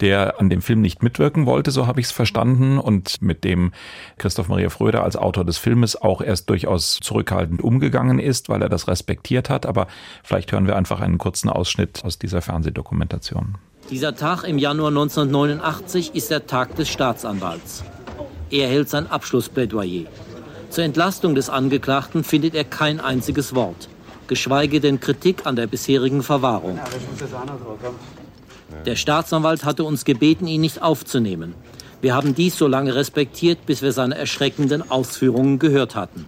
der 0.00 0.40
an 0.40 0.50
dem 0.50 0.60
Film 0.60 0.82
nicht 0.82 1.02
mitwirken 1.02 1.46
wollte, 1.46 1.70
so 1.70 1.86
habe 1.86 2.00
ich 2.00 2.06
es 2.06 2.12
verstanden, 2.12 2.78
und 2.78 3.22
mit 3.22 3.44
dem 3.44 3.72
Christoph 4.18 4.48
Maria 4.48 4.68
Fröder 4.68 5.02
als 5.04 5.16
Autor 5.16 5.46
des 5.46 5.56
Filmes 5.56 6.00
auch 6.00 6.20
erst 6.20 6.50
durchaus 6.50 7.00
zurückhaltend 7.00 7.62
umgegangen 7.62 8.18
ist, 8.18 8.50
weil 8.50 8.60
er 8.60 8.68
das 8.68 8.88
respektiert 8.88 9.48
hat. 9.48 9.64
Aber 9.64 9.86
vielleicht 10.22 10.52
hören 10.52 10.66
wir 10.66 10.76
einfach 10.76 11.00
einen 11.00 11.16
kurzen 11.16 11.48
Ausschnitt 11.48 12.04
aus 12.04 12.18
dieser 12.18 12.42
Fernsehdokumentation. 12.42 13.56
Dieser 13.94 14.16
Tag 14.16 14.42
im 14.42 14.58
Januar 14.58 14.88
1989 14.88 16.16
ist 16.16 16.28
der 16.28 16.48
Tag 16.48 16.74
des 16.74 16.88
Staatsanwalts. 16.88 17.84
Er 18.50 18.66
hält 18.66 18.88
sein 18.88 19.06
Abschlussplädoyer. 19.06 20.06
Zur 20.68 20.82
Entlastung 20.82 21.36
des 21.36 21.48
Angeklagten 21.48 22.24
findet 22.24 22.56
er 22.56 22.64
kein 22.64 22.98
einziges 22.98 23.54
Wort. 23.54 23.88
geschweige 24.26 24.80
denn 24.80 24.98
Kritik 24.98 25.46
an 25.46 25.54
der 25.54 25.68
bisherigen 25.68 26.24
Verwahrung. 26.24 26.80
Der 28.84 28.96
Staatsanwalt 28.96 29.64
hatte 29.64 29.84
uns 29.84 30.04
gebeten, 30.04 30.48
ihn 30.48 30.62
nicht 30.62 30.82
aufzunehmen. 30.82 31.54
Wir 32.00 32.16
haben 32.16 32.34
dies 32.34 32.58
so 32.58 32.66
lange 32.66 32.96
respektiert, 32.96 33.64
bis 33.64 33.80
wir 33.80 33.92
seine 33.92 34.18
erschreckenden 34.18 34.90
Ausführungen 34.90 35.60
gehört 35.60 35.94
hatten. 35.94 36.26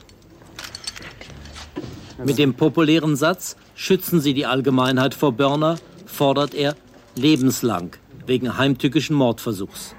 Mit 2.24 2.38
dem 2.38 2.54
populären 2.54 3.16
Satz 3.16 3.56
Schützen 3.74 4.20
Sie 4.20 4.34
die 4.34 4.46
Allgemeinheit 4.46 5.14
vor 5.14 5.32
Börner 5.32 5.78
fordert 6.06 6.54
er 6.54 6.76
lebenslang 7.16 7.96
wegen 8.26 8.58
heimtückischen 8.58 9.16
Mordversuchs. 9.16 9.94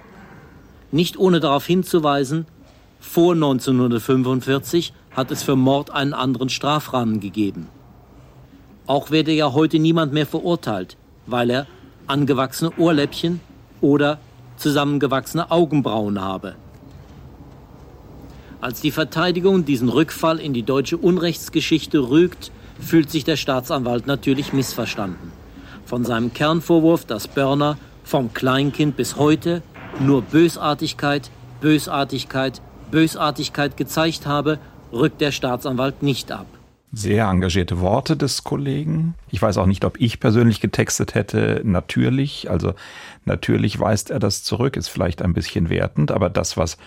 Nicht 0.91 1.17
ohne 1.17 1.39
darauf 1.39 1.65
hinzuweisen, 1.65 2.45
vor 2.99 3.33
1945 3.33 4.93
hat 5.11 5.31
es 5.31 5.43
für 5.43 5.55
Mord 5.55 5.91
einen 5.91 6.13
anderen 6.13 6.49
Strafrahmen 6.49 7.19
gegeben. 7.19 7.67
Auch 8.85 9.11
werde 9.11 9.31
ja 9.33 9.53
heute 9.53 9.79
niemand 9.79 10.13
mehr 10.13 10.25
verurteilt, 10.25 10.97
weil 11.25 11.49
er 11.49 11.67
angewachsene 12.07 12.71
Ohrläppchen 12.77 13.41
oder 13.81 14.19
zusammengewachsene 14.55 15.51
Augenbrauen 15.51 16.21
habe. 16.21 16.55
Als 18.61 18.81
die 18.81 18.91
Verteidigung 18.91 19.65
diesen 19.65 19.89
Rückfall 19.89 20.39
in 20.39 20.53
die 20.53 20.63
deutsche 20.63 20.97
Unrechtsgeschichte 20.97 22.09
rügt, 22.09 22.51
fühlt 22.79 23.11
sich 23.11 23.23
der 23.23 23.35
Staatsanwalt 23.35 24.07
natürlich 24.07 24.53
missverstanden. 24.53 25.31
Von 25.87 26.03
seinem 26.03 26.33
Kernvorwurf, 26.33 27.05
dass 27.05 27.29
Börner 27.29 27.77
vom 28.03 28.33
Kleinkind 28.33 28.97
bis 28.97 29.15
heute 29.15 29.61
nur 30.01 30.21
Bösartigkeit, 30.21 31.31
Bösartigkeit, 31.61 32.61
Bösartigkeit 32.91 33.77
gezeigt 33.77 34.27
habe, 34.27 34.59
rückt 34.91 35.21
der 35.21 35.31
Staatsanwalt 35.31 36.03
nicht 36.03 36.29
ab. 36.29 36.45
Sehr 36.91 37.25
engagierte 37.25 37.79
Worte 37.79 38.17
des 38.17 38.43
Kollegen. 38.43 39.15
Ich 39.29 39.41
weiß 39.41 39.57
auch 39.57 39.65
nicht, 39.65 39.85
ob 39.85 39.97
ich 39.99 40.19
persönlich 40.19 40.59
getextet 40.59 41.15
hätte. 41.15 41.61
Natürlich, 41.63 42.49
also 42.49 42.73
natürlich 43.23 43.79
weist 43.79 44.09
er 44.09 44.19
das 44.19 44.43
zurück, 44.43 44.75
ist 44.75 44.89
vielleicht 44.89 45.21
ein 45.21 45.33
bisschen 45.33 45.69
wertend, 45.69 46.11
aber 46.11 46.29
das, 46.29 46.57
was 46.57 46.77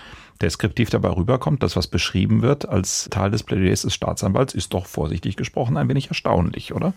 deskriptiv 0.40 0.90
dabei 0.90 1.11
rüberkommt, 1.11 1.62
das, 1.62 1.76
was 1.76 1.87
beschrieben 1.87 2.42
wird 2.42 2.68
als 2.68 3.09
Teil 3.11 3.30
des 3.30 3.42
Plädoyers 3.42 3.82
des 3.82 3.94
Staatsanwalts, 3.94 4.54
ist 4.54 4.73
doch 4.73 4.87
vorsichtig 4.87 5.37
gesprochen 5.37 5.76
ein 5.76 5.88
wenig 5.88 6.09
erstaunlich, 6.09 6.75
oder? 6.75 6.92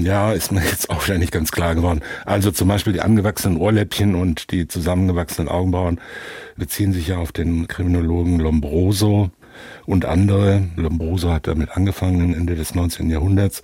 Ja, 0.00 0.32
ist 0.32 0.52
mir 0.52 0.62
jetzt 0.62 0.90
auch 0.90 1.06
wieder 1.06 1.18
nicht 1.18 1.32
ganz 1.32 1.50
klar 1.50 1.74
geworden. 1.74 2.00
Also 2.24 2.50
zum 2.50 2.68
Beispiel 2.68 2.92
die 2.92 3.00
angewachsenen 3.00 3.56
Ohrläppchen 3.56 4.14
und 4.14 4.50
die 4.52 4.68
zusammengewachsenen 4.68 5.48
Augenbrauen 5.48 6.00
beziehen 6.56 6.92
sich 6.92 7.08
ja 7.08 7.18
auf 7.18 7.32
den 7.32 7.68
Kriminologen 7.68 8.38
Lombroso, 8.38 9.30
und 9.86 10.04
andere. 10.04 10.64
Lombroso 10.76 11.32
hat 11.32 11.46
damit 11.46 11.70
angefangen 11.76 12.34
Ende 12.34 12.54
des 12.54 12.74
19. 12.74 13.08
Jahrhunderts, 13.10 13.62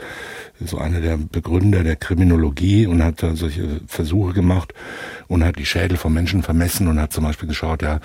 so 0.65 0.79
einer 0.79 1.01
der 1.01 1.17
Begründer 1.17 1.83
der 1.83 1.97
Kriminologie 1.97 2.87
und 2.87 3.03
hat 3.03 3.23
da 3.23 3.35
solche 3.35 3.81
Versuche 3.87 4.33
gemacht 4.33 4.73
und 5.29 5.45
hat 5.45 5.59
die 5.59 5.67
Schädel 5.67 5.97
von 5.97 6.13
Menschen 6.13 6.43
vermessen 6.43 6.89
und 6.89 7.01
hat 7.01 7.13
zum 7.13 7.25
Beispiel 7.25 7.49
geschaut, 7.49 7.83
ja, 7.83 8.01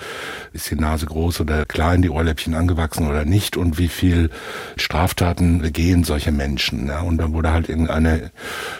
ist 0.52 0.70
die 0.70 0.74
Nase 0.74 1.06
groß 1.06 1.40
oder 1.40 1.64
klein, 1.64 2.02
die 2.02 2.10
Ohrläppchen 2.10 2.54
angewachsen 2.54 3.06
oder 3.06 3.24
nicht 3.24 3.56
und 3.56 3.78
wie 3.78 3.88
viel 3.88 4.30
Straftaten 4.76 5.60
begehen 5.60 6.04
solche 6.04 6.32
Menschen. 6.32 6.88
Ja, 6.88 7.02
und 7.02 7.18
dann 7.18 7.32
wurde 7.32 7.52
halt 7.52 7.68
irgendeine 7.68 8.30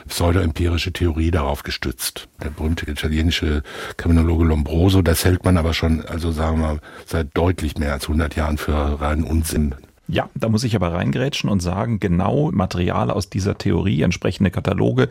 pseudo-empirische 0.09 0.93
Theorie 0.93 1.31
darauf 1.31 1.63
gestützt. 1.63 2.29
Der 2.43 2.51
berühmte 2.51 2.91
italienische 2.91 3.63
Kriminologe 3.97 4.45
Lombroso, 4.45 5.03
das 5.03 5.25
hält 5.25 5.45
man 5.45 5.57
aber 5.57 5.75
schon, 5.75 6.05
also 6.07 6.33
sagen 6.33 6.61
wir 6.61 6.67
mal, 6.69 6.81
seit 7.07 7.37
deutlich 7.37 7.77
mehr 7.79 7.93
als 7.93 8.05
100 8.05 8.35
Jahren 8.35 8.59
für 8.59 9.01
reinen 9.01 9.25
Unsinn. 9.29 9.75
Ja, 10.11 10.31
da 10.35 10.49
muss 10.49 10.65
ich 10.65 10.75
aber 10.75 10.95
reingrätschen 10.95 11.51
und 11.51 11.61
sagen, 11.61 12.01
genau 12.01 12.51
Material 12.51 13.11
aus 13.11 13.29
dieser 13.29 13.59
Theorie, 13.59 14.01
entsprechende 14.01 14.51
Kataloge, 14.51 15.11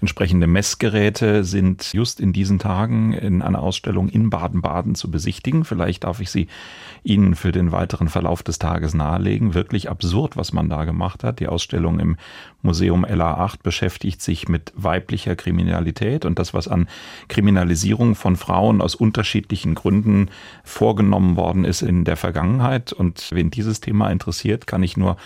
entsprechende 0.00 0.46
Messgeräte 0.46 1.44
sind 1.44 1.92
just 1.92 2.18
in 2.18 2.32
diesen 2.32 2.58
Tagen 2.58 3.12
in 3.12 3.42
einer 3.42 3.60
Ausstellung 3.60 4.08
in 4.08 4.30
Baden-Baden 4.30 4.94
zu 4.94 5.10
besichtigen. 5.10 5.66
Vielleicht 5.66 6.04
darf 6.04 6.20
ich 6.20 6.30
sie 6.30 6.48
Ihnen 7.04 7.34
für 7.34 7.52
den 7.52 7.72
weiteren 7.72 8.08
Verlauf 8.08 8.42
des 8.42 8.58
Tages 8.58 8.94
nahelegen. 8.94 9.52
Wirklich 9.52 9.90
absurd, 9.90 10.38
was 10.38 10.54
man 10.54 10.70
da 10.70 10.86
gemacht 10.86 11.24
hat. 11.24 11.40
Die 11.40 11.48
Ausstellung 11.48 12.00
im 12.00 12.16
Museum 12.60 13.04
LA8 13.04 13.62
beschäftigt 13.62 14.20
sich 14.20 14.48
mit 14.48 14.72
weiblicher 14.74 15.36
Kriminalität 15.36 16.24
und 16.24 16.40
das, 16.40 16.54
was 16.54 16.66
an 16.66 16.88
Kriminalisierung 17.28 18.16
von 18.16 18.36
Frauen 18.36 18.80
aus 18.80 18.96
unterschiedlichen 18.96 19.76
Gründen 19.76 20.30
vorgenommen 20.64 21.36
worden 21.36 21.64
ist 21.64 21.82
in 21.82 22.04
der 22.04 22.16
Vergangenheit. 22.16 22.92
Und 22.92 23.28
wen 23.30 23.50
dieses 23.50 23.80
Thema 23.80 24.10
interessiert, 24.10 24.66
kann 24.66 24.82
ich 24.82 24.96
nur 24.96 25.16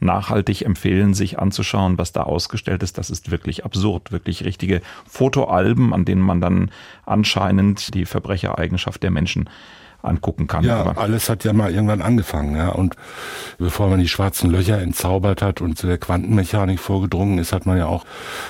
nachhaltig 0.00 0.62
empfehlen, 0.62 1.14
sich 1.14 1.38
anzuschauen, 1.38 1.96
was 1.96 2.12
da 2.12 2.24
ausgestellt 2.24 2.82
ist. 2.82 2.98
Das 2.98 3.08
ist 3.08 3.30
wirklich 3.30 3.64
absurd. 3.64 4.12
Wirklich 4.12 4.44
richtige 4.44 4.82
Fotoalben, 5.06 5.94
an 5.94 6.04
denen 6.04 6.22
man 6.22 6.42
dann 6.42 6.70
anscheinend 7.06 7.94
die 7.94 8.04
Verbrechereigenschaft 8.04 9.02
der 9.02 9.10
Menschen 9.10 9.48
angucken 10.02 10.46
kann. 10.46 10.64
Ja, 10.64 10.80
Aber 10.80 11.00
alles 11.00 11.28
hat 11.28 11.44
ja 11.44 11.52
mal 11.52 11.72
irgendwann 11.72 12.02
angefangen, 12.02 12.56
ja. 12.56 12.70
Und 12.70 12.96
bevor 13.58 13.88
man 13.88 14.00
die 14.00 14.08
schwarzen 14.08 14.50
Löcher 14.50 14.80
entzaubert 14.80 15.42
hat 15.42 15.60
und 15.60 15.78
zu 15.78 15.86
der 15.86 15.98
Quantenmechanik 15.98 16.80
vorgedrungen 16.80 17.38
ist, 17.38 17.52
hat 17.52 17.66
man 17.66 17.78
ja 17.78 17.86
auch 17.86 18.04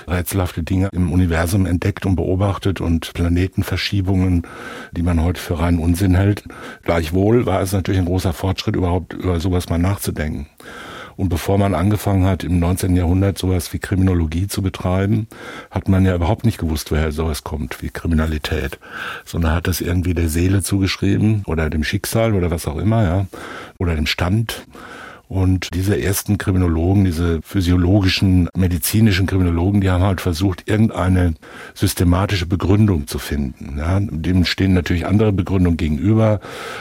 rätselhafte 0.09 0.62
Dinge 0.62 0.88
im 0.92 1.12
Universum 1.12 1.66
entdeckt 1.66 2.06
und 2.06 2.16
beobachtet 2.16 2.80
und 2.80 3.12
Planetenverschiebungen, 3.12 4.47
die 4.92 5.02
man 5.02 5.23
heute 5.23 5.40
für 5.40 5.59
reinen 5.59 5.78
Unsinn 5.78 6.14
hält. 6.14 6.44
Gleichwohl 6.82 7.47
war 7.47 7.61
es 7.61 7.73
natürlich 7.73 8.00
ein 8.00 8.06
großer 8.06 8.32
Fortschritt, 8.32 8.76
überhaupt 8.76 9.12
über 9.12 9.40
sowas 9.40 9.68
mal 9.68 9.78
nachzudenken. 9.78 10.47
Und 11.23 11.29
bevor 11.29 11.57
man 11.57 11.76
angefangen 11.76 12.25
hat, 12.25 12.43
im 12.43 12.59
19. 12.59 12.97
Jahrhundert 12.97 13.38
sowas 13.38 13.73
wie 13.73 13.79
Kriminologie 13.79 14.49
zu 14.49 14.61
betreiben, 14.61 15.29
hat 15.71 15.87
man 15.87 16.05
ja 16.05 16.17
überhaupt 16.17 16.45
nicht 16.45 16.59
gewusst, 16.59 16.91
woher 16.91 17.12
sowas 17.12 17.45
kommt 17.45 17.81
wie 17.81 17.91
Kriminalität, 17.91 18.81
sondern 19.25 19.55
hat 19.55 19.69
das 19.69 19.81
irgendwie 19.81 20.14
der 20.14 20.29
Seele 20.29 20.64
zugeschrieben 20.64 21.45
oder 21.47 21.71
dem 21.71 21.85
Schicksal 21.85 22.35
oder 22.35 22.50
was 22.50 22.67
auch 22.67 22.76
immer, 22.76 23.05
ja, 23.05 23.26
oder 23.79 23.95
dem 23.95 24.07
Stand. 24.07 24.67
Und 25.33 25.73
diese 25.73 25.99
ersten 25.99 26.37
Kriminologen, 26.37 27.07
diese 27.07 27.41
physiologischen, 27.41 28.51
medizinischen 28.55 29.27
Kriminologen, 29.27 29.81
die 29.81 29.89
haben 29.89 30.05
halt 30.05 30.21
versucht, 30.21 30.69
irgendeine 30.69 31.33
systematische 31.73 32.45
Begründung 32.45 33.07
zu 33.07 33.19
finden. 33.19 33.79
Ja, 33.79 33.99
dem 33.99 34.45
stehen 34.45 34.75
natürlich 34.75 35.07
andere 35.07 35.33
Begründungen 35.33 35.79
gegenüber, 35.79 36.41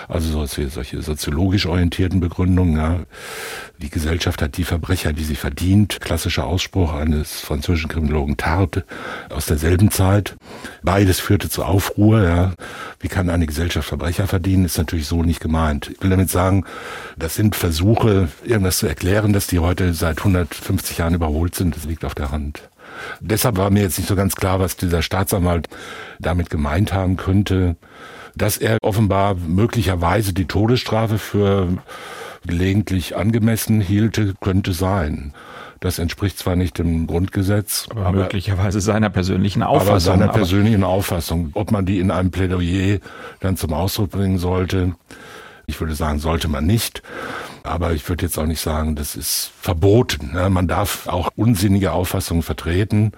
also 0.10 0.46
solche 0.46 1.02
soziologisch 1.02 1.66
orientierten 1.66 2.20
Begründungen. 2.20 2.76
Ja. 2.76 3.00
Die 3.82 3.90
Gesellschaft 3.90 4.42
hat 4.42 4.58
die 4.58 4.66
Verbrecher, 4.66 5.14
die 5.14 5.24
sie 5.24 5.36
verdient. 5.36 6.02
Klassischer 6.02 6.46
Ausspruch 6.46 6.94
eines 6.94 7.40
französischen 7.40 7.90
Kriminologen 7.90 8.36
Tarte 8.36 8.84
aus 9.30 9.46
derselben 9.46 9.92
Zeit. 9.92 10.36
Beides 10.84 11.22
führte 11.22 11.50
zu 11.50 11.64
Aufruhr. 11.64 12.22
Ja. 12.22 12.54
Wie 13.00 13.08
kann 13.08 13.30
eine 13.30 13.48
Gesellschaft 13.48 13.88
Verbrecher 13.88 14.28
verdienen, 14.28 14.66
ist 14.66 14.78
natürlich 14.78 15.08
so 15.08 15.24
nicht 15.24 15.40
gemeint. 15.40 15.90
Ich 15.90 16.04
will 16.04 16.10
damit 16.10 16.30
sagen, 16.30 16.66
das 17.18 17.36
sind 17.36 17.56
Versuche, 17.56 18.28
irgendwas 18.44 18.78
zu 18.78 18.88
erklären, 18.88 19.34
dass 19.34 19.48
die 19.48 19.60
heute 19.60 19.94
seit 19.94 20.20
150 20.20 20.98
Jahren 20.98 21.14
überholt 21.14 21.56
sind, 21.56 21.76
das 21.76 21.86
liegt 21.86 22.06
auf 22.06 22.16
der 22.16 22.32
Hand. 22.32 22.70
Deshalb 23.20 23.58
war 23.58 23.70
mir 23.70 23.84
jetzt 23.84 23.98
nicht 23.98 24.08
so 24.08 24.16
ganz 24.16 24.36
klar, 24.36 24.60
was 24.60 24.76
dieser 24.76 25.02
Staatsanwalt 25.02 25.68
damit 26.20 26.50
gemeint 26.50 26.94
haben 26.94 27.18
könnte, 27.18 27.76
dass 28.36 28.58
er 28.58 28.78
offenbar 28.82 29.36
möglicherweise 29.36 30.34
die 30.34 30.46
Todesstrafe 30.46 31.18
für 31.18 31.68
gelegentlich 32.46 33.16
angemessen 33.16 33.82
hielte, 33.82 34.34
könnte 34.40 34.74
sein. 34.74 35.34
Das 35.80 35.98
entspricht 35.98 36.38
zwar 36.38 36.56
nicht 36.56 36.78
dem 36.78 37.08
Grundgesetz, 37.08 37.88
aber, 37.90 38.06
aber 38.06 38.18
möglicherweise 38.20 38.82
seiner 38.82 39.10
persönlichen 39.10 39.64
Auffassung. 39.64 39.90
Aber 39.90 40.00
seiner 40.00 40.28
persönlichen 40.28 40.84
Auffassung. 40.84 41.50
Ob 41.54 41.72
man 41.72 41.86
die 41.86 42.00
in 42.00 42.12
einem 42.12 42.30
Plädoyer 42.30 43.00
dann 43.40 43.58
zum 43.58 43.74
Ausdruck 43.74 44.12
bringen 44.12 44.38
sollte, 44.38 44.94
ich 45.72 45.80
würde 45.80 45.96
sagen, 45.96 46.20
sollte 46.20 46.48
man 46.48 46.66
nicht. 46.66 47.02
Aber 47.64 47.94
ich 47.94 48.08
würde 48.10 48.26
jetzt 48.26 48.38
auch 48.38 48.46
nicht 48.46 48.62
sagen, 48.62 48.96
das 48.96 49.16
ist 49.16 49.52
verboten. 49.60 50.32
Ne? 50.34 50.50
Man 50.50 50.68
darf 50.68 51.08
auch 51.08 51.30
unsinnige 51.36 51.92
Auffassungen 51.92 52.44
vertreten 52.44 53.12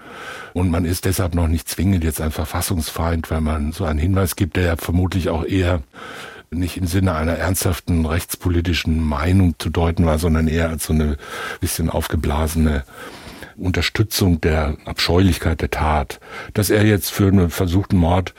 und 0.52 0.70
man 0.70 0.84
ist 0.84 1.04
deshalb 1.04 1.34
noch 1.34 1.48
nicht 1.48 1.68
zwingend 1.68 2.04
jetzt 2.04 2.20
ein 2.20 2.30
Verfassungsfeind, 2.30 3.30
weil 3.30 3.40
man 3.40 3.72
so 3.72 3.84
einen 3.84 3.98
Hinweis 3.98 4.36
gibt, 4.36 4.56
der 4.56 4.64
ja 4.64 4.76
vermutlich 4.76 5.28
auch 5.28 5.44
eher 5.44 5.82
nicht 6.50 6.76
im 6.76 6.86
Sinne 6.86 7.14
einer 7.14 7.32
ernsthaften 7.32 8.06
rechtspolitischen 8.06 9.00
Meinung 9.00 9.54
zu 9.58 9.70
deuten 9.70 10.06
war, 10.06 10.18
sondern 10.18 10.46
eher 10.46 10.68
als 10.68 10.84
so 10.84 10.92
eine 10.92 11.16
bisschen 11.60 11.90
aufgeblasene 11.90 12.84
Unterstützung 13.56 14.40
der 14.40 14.76
Abscheulichkeit 14.84 15.60
der 15.60 15.70
Tat. 15.70 16.20
Dass 16.52 16.70
er 16.70 16.84
jetzt 16.84 17.10
für 17.10 17.28
einen 17.28 17.50
versuchten 17.50 17.96
Mord 17.96 18.34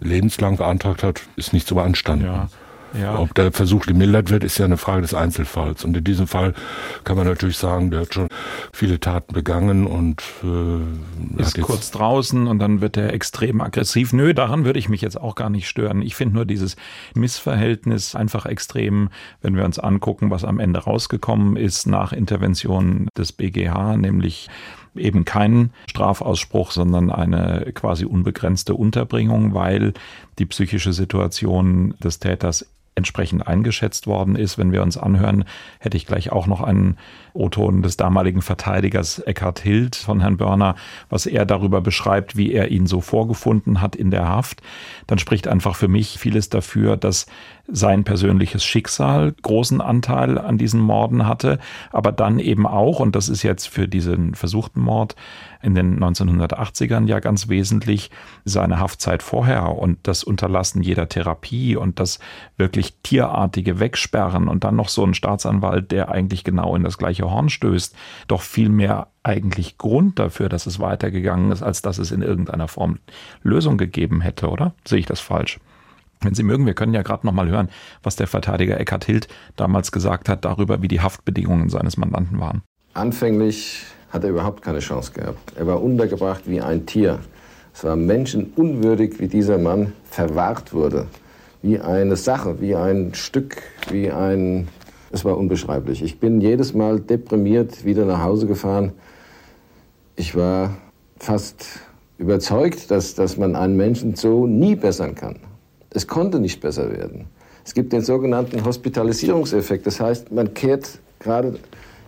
lebenslang 0.00 0.56
beantragt 0.56 1.02
hat, 1.02 1.22
ist 1.36 1.52
nicht 1.52 1.68
zu 1.68 1.74
beanstanden. 1.74 2.26
Ja. 2.26 2.48
Ja. 2.98 3.18
Ob 3.18 3.34
der 3.34 3.52
Versuch 3.52 3.86
gemildert 3.86 4.30
wird, 4.30 4.44
ist 4.44 4.58
ja 4.58 4.64
eine 4.64 4.76
Frage 4.76 5.02
des 5.02 5.14
Einzelfalls. 5.14 5.84
Und 5.84 5.96
in 5.96 6.04
diesem 6.04 6.26
Fall 6.26 6.54
kann 7.04 7.16
man 7.16 7.26
natürlich 7.26 7.58
sagen, 7.58 7.90
der 7.90 8.00
hat 8.00 8.14
schon 8.14 8.28
viele 8.72 9.00
Taten 9.00 9.34
begangen 9.34 9.86
und 9.86 10.22
äh, 10.42 11.40
ist 11.40 11.60
kurz 11.60 11.90
draußen 11.90 12.46
und 12.46 12.58
dann 12.58 12.80
wird 12.80 12.96
er 12.96 13.12
extrem 13.12 13.60
aggressiv. 13.60 14.12
Nö, 14.12 14.34
daran 14.34 14.64
würde 14.64 14.78
ich 14.78 14.88
mich 14.88 15.00
jetzt 15.00 15.20
auch 15.20 15.34
gar 15.34 15.50
nicht 15.50 15.68
stören. 15.68 16.02
Ich 16.02 16.14
finde 16.14 16.36
nur 16.36 16.44
dieses 16.44 16.76
Missverhältnis 17.14 18.14
einfach 18.14 18.46
extrem, 18.46 19.08
wenn 19.42 19.56
wir 19.56 19.64
uns 19.64 19.78
angucken, 19.78 20.30
was 20.30 20.44
am 20.44 20.60
Ende 20.60 20.80
rausgekommen 20.80 21.56
ist 21.56 21.86
nach 21.86 22.12
Intervention 22.12 23.08
des 23.16 23.32
BGH, 23.32 23.96
nämlich 23.96 24.48
eben 24.96 25.24
keinen 25.24 25.72
Strafausspruch, 25.88 26.70
sondern 26.70 27.10
eine 27.10 27.72
quasi 27.74 28.04
unbegrenzte 28.04 28.74
Unterbringung, 28.74 29.54
weil 29.54 29.92
die 30.38 30.46
psychische 30.46 30.92
Situation 30.92 31.94
des 32.02 32.20
Täters 32.20 32.66
entsprechend 32.96 33.46
eingeschätzt 33.46 34.06
worden 34.06 34.36
ist. 34.36 34.56
Wenn 34.58 34.72
wir 34.72 34.82
uns 34.82 34.96
anhören, 34.96 35.44
hätte 35.80 35.96
ich 35.96 36.06
gleich 36.06 36.30
auch 36.30 36.46
noch 36.46 36.62
einen 36.62 36.96
O-Ton 37.32 37.82
des 37.82 37.96
damaligen 37.96 38.42
Verteidigers 38.42 39.18
Eckhard 39.18 39.58
Hild 39.58 39.96
von 39.96 40.20
Herrn 40.20 40.36
Börner, 40.36 40.76
was 41.08 41.26
er 41.26 41.44
darüber 41.44 41.80
beschreibt, 41.80 42.36
wie 42.36 42.52
er 42.52 42.70
ihn 42.70 42.86
so 42.86 43.00
vorgefunden 43.00 43.80
hat 43.80 43.96
in 43.96 44.10
der 44.10 44.28
Haft. 44.28 44.62
Dann 45.06 45.18
spricht 45.18 45.48
einfach 45.48 45.74
für 45.74 45.88
mich 45.88 46.18
vieles 46.18 46.48
dafür, 46.48 46.96
dass 46.96 47.26
sein 47.66 48.04
persönliches 48.04 48.64
Schicksal 48.64 49.34
großen 49.42 49.80
Anteil 49.80 50.38
an 50.38 50.58
diesen 50.58 50.80
Morden 50.80 51.26
hatte, 51.26 51.58
aber 51.92 52.12
dann 52.12 52.38
eben 52.38 52.66
auch, 52.66 53.00
und 53.00 53.16
das 53.16 53.28
ist 53.28 53.42
jetzt 53.42 53.68
für 53.68 53.88
diesen 53.88 54.34
versuchten 54.34 54.80
Mord 54.80 55.16
in 55.62 55.74
den 55.74 55.98
1980ern 55.98 57.06
ja 57.06 57.20
ganz 57.20 57.48
wesentlich, 57.48 58.10
seine 58.44 58.78
Haftzeit 58.78 59.22
vorher 59.22 59.78
und 59.78 59.98
das 60.02 60.22
Unterlassen 60.22 60.82
jeder 60.82 61.08
Therapie 61.08 61.76
und 61.76 62.00
das 62.00 62.18
wirklich 62.58 62.98
tierartige 63.02 63.80
Wegsperren 63.80 64.48
und 64.48 64.64
dann 64.64 64.76
noch 64.76 64.90
so 64.90 65.04
ein 65.04 65.14
Staatsanwalt, 65.14 65.90
der 65.90 66.10
eigentlich 66.10 66.44
genau 66.44 66.76
in 66.76 66.84
das 66.84 66.98
gleiche 66.98 67.30
Horn 67.30 67.48
stößt, 67.48 67.96
doch 68.28 68.42
viel 68.42 68.68
mehr 68.68 69.08
eigentlich 69.22 69.78
Grund 69.78 70.18
dafür, 70.18 70.50
dass 70.50 70.66
es 70.66 70.80
weitergegangen 70.80 71.50
ist, 71.50 71.62
als 71.62 71.80
dass 71.80 71.96
es 71.96 72.10
in 72.10 72.20
irgendeiner 72.20 72.68
Form 72.68 72.98
Lösung 73.42 73.78
gegeben 73.78 74.20
hätte, 74.20 74.50
oder? 74.50 74.74
Sehe 74.86 74.98
ich 74.98 75.06
das 75.06 75.20
falsch? 75.20 75.58
Wenn 76.20 76.34
Sie 76.34 76.42
mögen, 76.42 76.66
wir 76.66 76.74
können 76.74 76.94
ja 76.94 77.02
gerade 77.02 77.26
noch 77.26 77.32
mal 77.32 77.48
hören, 77.48 77.68
was 78.02 78.16
der 78.16 78.26
Verteidiger 78.26 78.80
Eckhard 78.80 79.04
Hild 79.04 79.28
damals 79.56 79.92
gesagt 79.92 80.28
hat 80.28 80.44
darüber, 80.44 80.82
wie 80.82 80.88
die 80.88 81.00
Haftbedingungen 81.00 81.68
seines 81.68 81.96
Mandanten 81.96 82.40
waren. 82.40 82.62
Anfänglich 82.94 83.84
hat 84.10 84.24
er 84.24 84.30
überhaupt 84.30 84.62
keine 84.62 84.78
Chance 84.78 85.12
gehabt. 85.12 85.52
Er 85.56 85.66
war 85.66 85.82
untergebracht 85.82 86.42
wie 86.46 86.60
ein 86.60 86.86
Tier. 86.86 87.18
Es 87.74 87.82
war 87.82 87.96
menschenunwürdig, 87.96 89.18
wie 89.18 89.26
dieser 89.26 89.58
Mann 89.58 89.92
verwahrt 90.04 90.72
wurde. 90.72 91.08
Wie 91.62 91.80
eine 91.80 92.16
Sache, 92.16 92.60
wie 92.60 92.76
ein 92.76 93.14
Stück, 93.14 93.62
wie 93.90 94.10
ein... 94.10 94.68
Es 95.10 95.24
war 95.24 95.36
unbeschreiblich. 95.36 96.02
Ich 96.02 96.20
bin 96.20 96.40
jedes 96.40 96.74
Mal 96.74 97.00
deprimiert 97.00 97.84
wieder 97.84 98.04
nach 98.04 98.22
Hause 98.22 98.46
gefahren. 98.46 98.92
Ich 100.16 100.36
war 100.36 100.76
fast 101.18 101.80
überzeugt, 102.18 102.90
dass, 102.90 103.14
dass 103.14 103.36
man 103.36 103.56
einen 103.56 103.76
Menschen 103.76 104.14
so 104.14 104.46
nie 104.46 104.76
bessern 104.76 105.14
kann. 105.14 105.36
Es 105.94 106.08
konnte 106.08 106.40
nicht 106.40 106.60
besser 106.60 106.90
werden. 106.90 107.26
Es 107.64 107.72
gibt 107.72 107.92
den 107.92 108.02
sogenannten 108.02 108.64
Hospitalisierungseffekt. 108.64 109.86
Das 109.86 110.00
heißt, 110.00 110.32
man 110.32 110.52
kehrt 110.52 110.98
gerade 111.20 111.54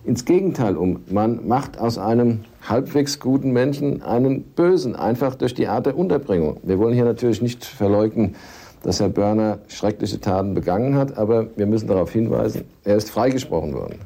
ins 0.04 0.24
Gegenteil 0.24 0.76
um. 0.76 1.00
Man 1.08 1.46
macht 1.46 1.78
aus 1.78 1.96
einem 1.96 2.40
halbwegs 2.68 3.20
guten 3.20 3.52
Menschen 3.52 4.02
einen 4.02 4.42
bösen, 4.42 4.96
einfach 4.96 5.36
durch 5.36 5.54
die 5.54 5.68
Art 5.68 5.86
der 5.86 5.96
Unterbringung. 5.96 6.58
Wir 6.64 6.78
wollen 6.80 6.94
hier 6.94 7.04
natürlich 7.04 7.40
nicht 7.40 7.64
verleugnen, 7.64 8.34
dass 8.82 9.00
Herr 9.00 9.08
Börner 9.08 9.60
schreckliche 9.68 10.20
Taten 10.20 10.54
begangen 10.54 10.96
hat, 10.96 11.16
aber 11.16 11.46
wir 11.56 11.66
müssen 11.66 11.86
darauf 11.86 12.10
hinweisen, 12.10 12.64
er 12.84 12.96
ist 12.96 13.10
freigesprochen 13.10 13.72
worden. 13.72 14.00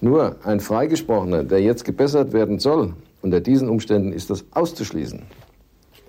Nur 0.00 0.36
ein 0.44 0.60
Freigesprochener, 0.60 1.44
der 1.44 1.62
jetzt 1.62 1.84
gebessert 1.84 2.32
werden 2.32 2.58
soll, 2.58 2.92
unter 3.22 3.40
diesen 3.40 3.68
Umständen 3.68 4.12
ist 4.12 4.30
das 4.30 4.44
auszuschließen. 4.50 5.22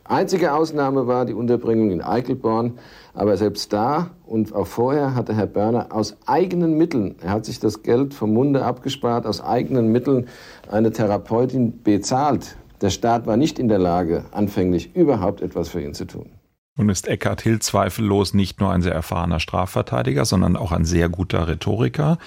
Einzige 0.07 0.53
Ausnahme 0.53 1.07
war 1.07 1.25
die 1.25 1.33
Unterbringung 1.33 1.91
in 1.91 2.01
Eichelborn. 2.01 2.79
Aber 3.13 3.35
selbst 3.35 3.73
da 3.73 4.11
und 4.25 4.53
auch 4.53 4.67
vorher 4.67 5.15
hatte 5.15 5.35
Herr 5.35 5.47
Börner 5.47 5.87
aus 5.89 6.15
eigenen 6.27 6.77
Mitteln, 6.77 7.15
er 7.21 7.31
hat 7.31 7.45
sich 7.45 7.59
das 7.59 7.81
Geld 7.81 8.13
vom 8.13 8.33
Munde 8.33 8.63
abgespart, 8.63 9.25
aus 9.25 9.41
eigenen 9.41 9.91
Mitteln 9.91 10.27
eine 10.69 10.91
Therapeutin 10.91 11.81
bezahlt. 11.81 12.57
Der 12.81 12.91
Staat 12.91 13.25
war 13.25 13.35
nicht 13.35 13.57
in 13.57 13.69
der 13.69 13.79
Lage, 13.79 14.25
anfänglich 14.31 14.95
überhaupt 14.95 15.41
etwas 15.41 15.69
für 15.69 15.81
ihn 15.81 15.95
zu 15.95 16.05
tun. 16.05 16.29
Nun 16.75 16.89
ist 16.89 17.07
Eckhard 17.07 17.41
Hill 17.41 17.59
zweifellos 17.59 18.35
nicht 18.35 18.59
nur 18.59 18.71
ein 18.71 18.83
sehr 18.83 18.93
erfahrener 18.93 19.39
Strafverteidiger, 19.39 20.25
sondern 20.25 20.55
auch 20.55 20.71
ein 20.71 20.85
sehr 20.85 21.09
guter 21.09 21.47
Rhetoriker. 21.47 22.19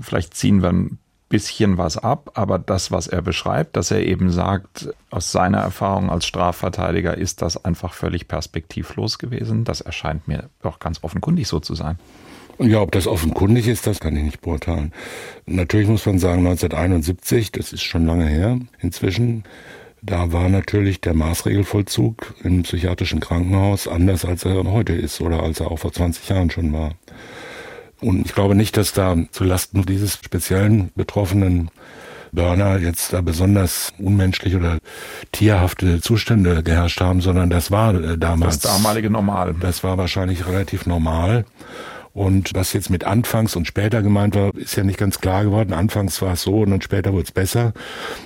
Vielleicht 0.00 0.34
ziehen 0.34 0.60
wir 0.60 0.70
ein 0.70 0.98
bisschen 1.34 1.78
was 1.78 1.98
ab, 1.98 2.30
aber 2.34 2.60
das, 2.60 2.92
was 2.92 3.08
er 3.08 3.20
beschreibt, 3.20 3.76
dass 3.76 3.90
er 3.90 4.06
eben 4.06 4.30
sagt, 4.30 4.88
aus 5.10 5.32
seiner 5.32 5.58
Erfahrung 5.58 6.08
als 6.08 6.26
Strafverteidiger 6.26 7.18
ist 7.18 7.42
das 7.42 7.64
einfach 7.64 7.92
völlig 7.92 8.28
perspektivlos 8.28 9.18
gewesen, 9.18 9.64
das 9.64 9.80
erscheint 9.80 10.28
mir 10.28 10.48
doch 10.62 10.78
ganz 10.78 11.02
offenkundig 11.02 11.48
so 11.48 11.58
zu 11.58 11.74
sein. 11.74 11.98
Ja, 12.60 12.82
ob 12.82 12.92
das 12.92 13.08
offenkundig 13.08 13.66
ist, 13.66 13.84
das 13.88 13.98
kann 13.98 14.16
ich 14.16 14.22
nicht 14.22 14.42
beurteilen. 14.42 14.92
Natürlich 15.44 15.88
muss 15.88 16.06
man 16.06 16.20
sagen, 16.20 16.46
1971, 16.46 17.50
das 17.50 17.72
ist 17.72 17.82
schon 17.82 18.06
lange 18.06 18.26
her 18.28 18.60
inzwischen, 18.78 19.42
da 20.02 20.30
war 20.30 20.48
natürlich 20.48 21.00
der 21.00 21.14
Maßregelvollzug 21.14 22.34
im 22.44 22.62
psychiatrischen 22.62 23.18
Krankenhaus 23.18 23.88
anders, 23.88 24.24
als 24.24 24.44
er 24.44 24.62
heute 24.70 24.92
ist 24.92 25.20
oder 25.20 25.42
als 25.42 25.58
er 25.58 25.72
auch 25.72 25.80
vor 25.80 25.92
20 25.92 26.28
Jahren 26.28 26.50
schon 26.52 26.72
war. 26.72 26.92
Und 28.00 28.26
ich 28.26 28.34
glaube 28.34 28.54
nicht, 28.54 28.76
dass 28.76 28.92
da 28.92 29.16
zulasten 29.30 29.86
dieses 29.86 30.14
speziellen 30.14 30.90
betroffenen 30.94 31.70
Burner 32.34 32.78
jetzt 32.78 33.12
da 33.12 33.20
besonders 33.20 33.92
unmenschlich 33.98 34.56
oder 34.56 34.78
tierhafte 35.32 36.00
Zustände 36.00 36.62
geherrscht 36.62 37.00
haben, 37.00 37.20
sondern 37.20 37.48
das 37.48 37.70
war 37.70 37.94
äh, 37.94 38.18
damals. 38.18 38.58
Das 38.58 38.72
damalige 38.72 39.08
Normal. 39.08 39.54
Das 39.58 39.84
war 39.84 39.96
wahrscheinlich 39.98 40.46
relativ 40.46 40.86
normal. 40.86 41.44
Und 42.14 42.52
was 42.54 42.72
jetzt 42.72 42.90
mit 42.90 43.02
anfangs 43.02 43.56
und 43.56 43.66
später 43.66 44.00
gemeint 44.00 44.36
war, 44.36 44.54
ist 44.54 44.76
ja 44.76 44.84
nicht 44.84 44.98
ganz 44.98 45.20
klar 45.20 45.42
geworden. 45.42 45.72
Anfangs 45.72 46.22
war 46.22 46.34
es 46.34 46.42
so 46.42 46.60
und 46.60 46.70
dann 46.70 46.80
später 46.80 47.12
wurde 47.12 47.24
es 47.24 47.32
besser. 47.32 47.72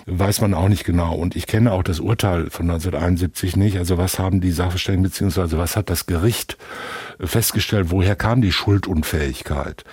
Weiß 0.04 0.42
man 0.42 0.52
auch 0.52 0.68
nicht 0.68 0.84
genau. 0.84 1.14
Und 1.14 1.34
ich 1.34 1.46
kenne 1.46 1.72
auch 1.72 1.82
das 1.82 1.98
Urteil 1.98 2.50
von 2.50 2.70
1971 2.70 3.56
nicht. 3.56 3.78
Also 3.78 3.96
was 3.96 4.18
haben 4.18 4.42
die 4.42 4.50
Sachverständigen 4.50 5.04
beziehungsweise 5.04 5.56
was 5.56 5.74
hat 5.74 5.88
das 5.88 6.04
Gericht 6.04 6.58
festgestellt, 7.18 7.86
woher 7.90 8.14
kam 8.14 8.42
die 8.42 8.52
Schuldunfähigkeit? 8.52 9.84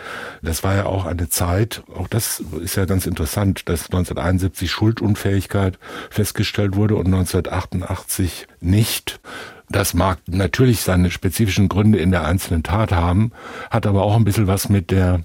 Das 0.41 0.61
war 0.63 0.75
ja 0.75 0.85
auch 0.87 1.05
eine 1.05 1.29
Zeit, 1.29 1.81
auch 1.95 2.09
das 2.09 2.43
ist 2.61 2.75
ja 2.75 2.85
ganz 2.85 3.05
interessant, 3.07 3.69
dass 3.69 3.85
1971 3.85 4.69
Schuldunfähigkeit 4.69 5.79
festgestellt 6.09 6.75
wurde 6.75 6.95
und 6.95 7.05
1988 7.05 8.47
nicht. 8.59 9.21
Das 9.69 9.93
mag 9.93 10.19
natürlich 10.27 10.81
seine 10.81 11.09
spezifischen 11.11 11.69
Gründe 11.69 11.97
in 11.99 12.11
der 12.11 12.25
einzelnen 12.25 12.63
Tat 12.63 12.91
haben, 12.91 13.31
hat 13.69 13.87
aber 13.87 14.03
auch 14.03 14.15
ein 14.15 14.23
bisschen 14.23 14.47
was 14.47 14.69
mit 14.69 14.91
der 14.91 15.21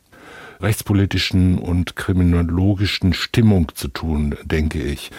rechtspolitischen 0.62 1.59
und 1.59 1.96
kriminologischen 1.96 3.12
Stimmung 3.12 3.73
zu 3.75 3.88
tun, 3.88 4.37
denke 4.44 4.83
ich. 4.83 5.11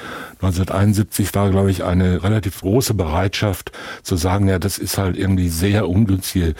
1971 0.41 1.33
war, 1.35 1.49
glaube 1.49 1.71
ich, 1.71 1.83
eine 1.83 2.23
relativ 2.23 2.61
große 2.61 2.93
Bereitschaft 2.93 3.71
zu 4.03 4.15
sagen, 4.15 4.47
ja, 4.47 4.59
das 4.59 4.77
ist 4.77 4.97
halt 4.97 5.17
irgendwie 5.17 5.49
sehr 5.49 5.87
ungünstige 5.87 6.55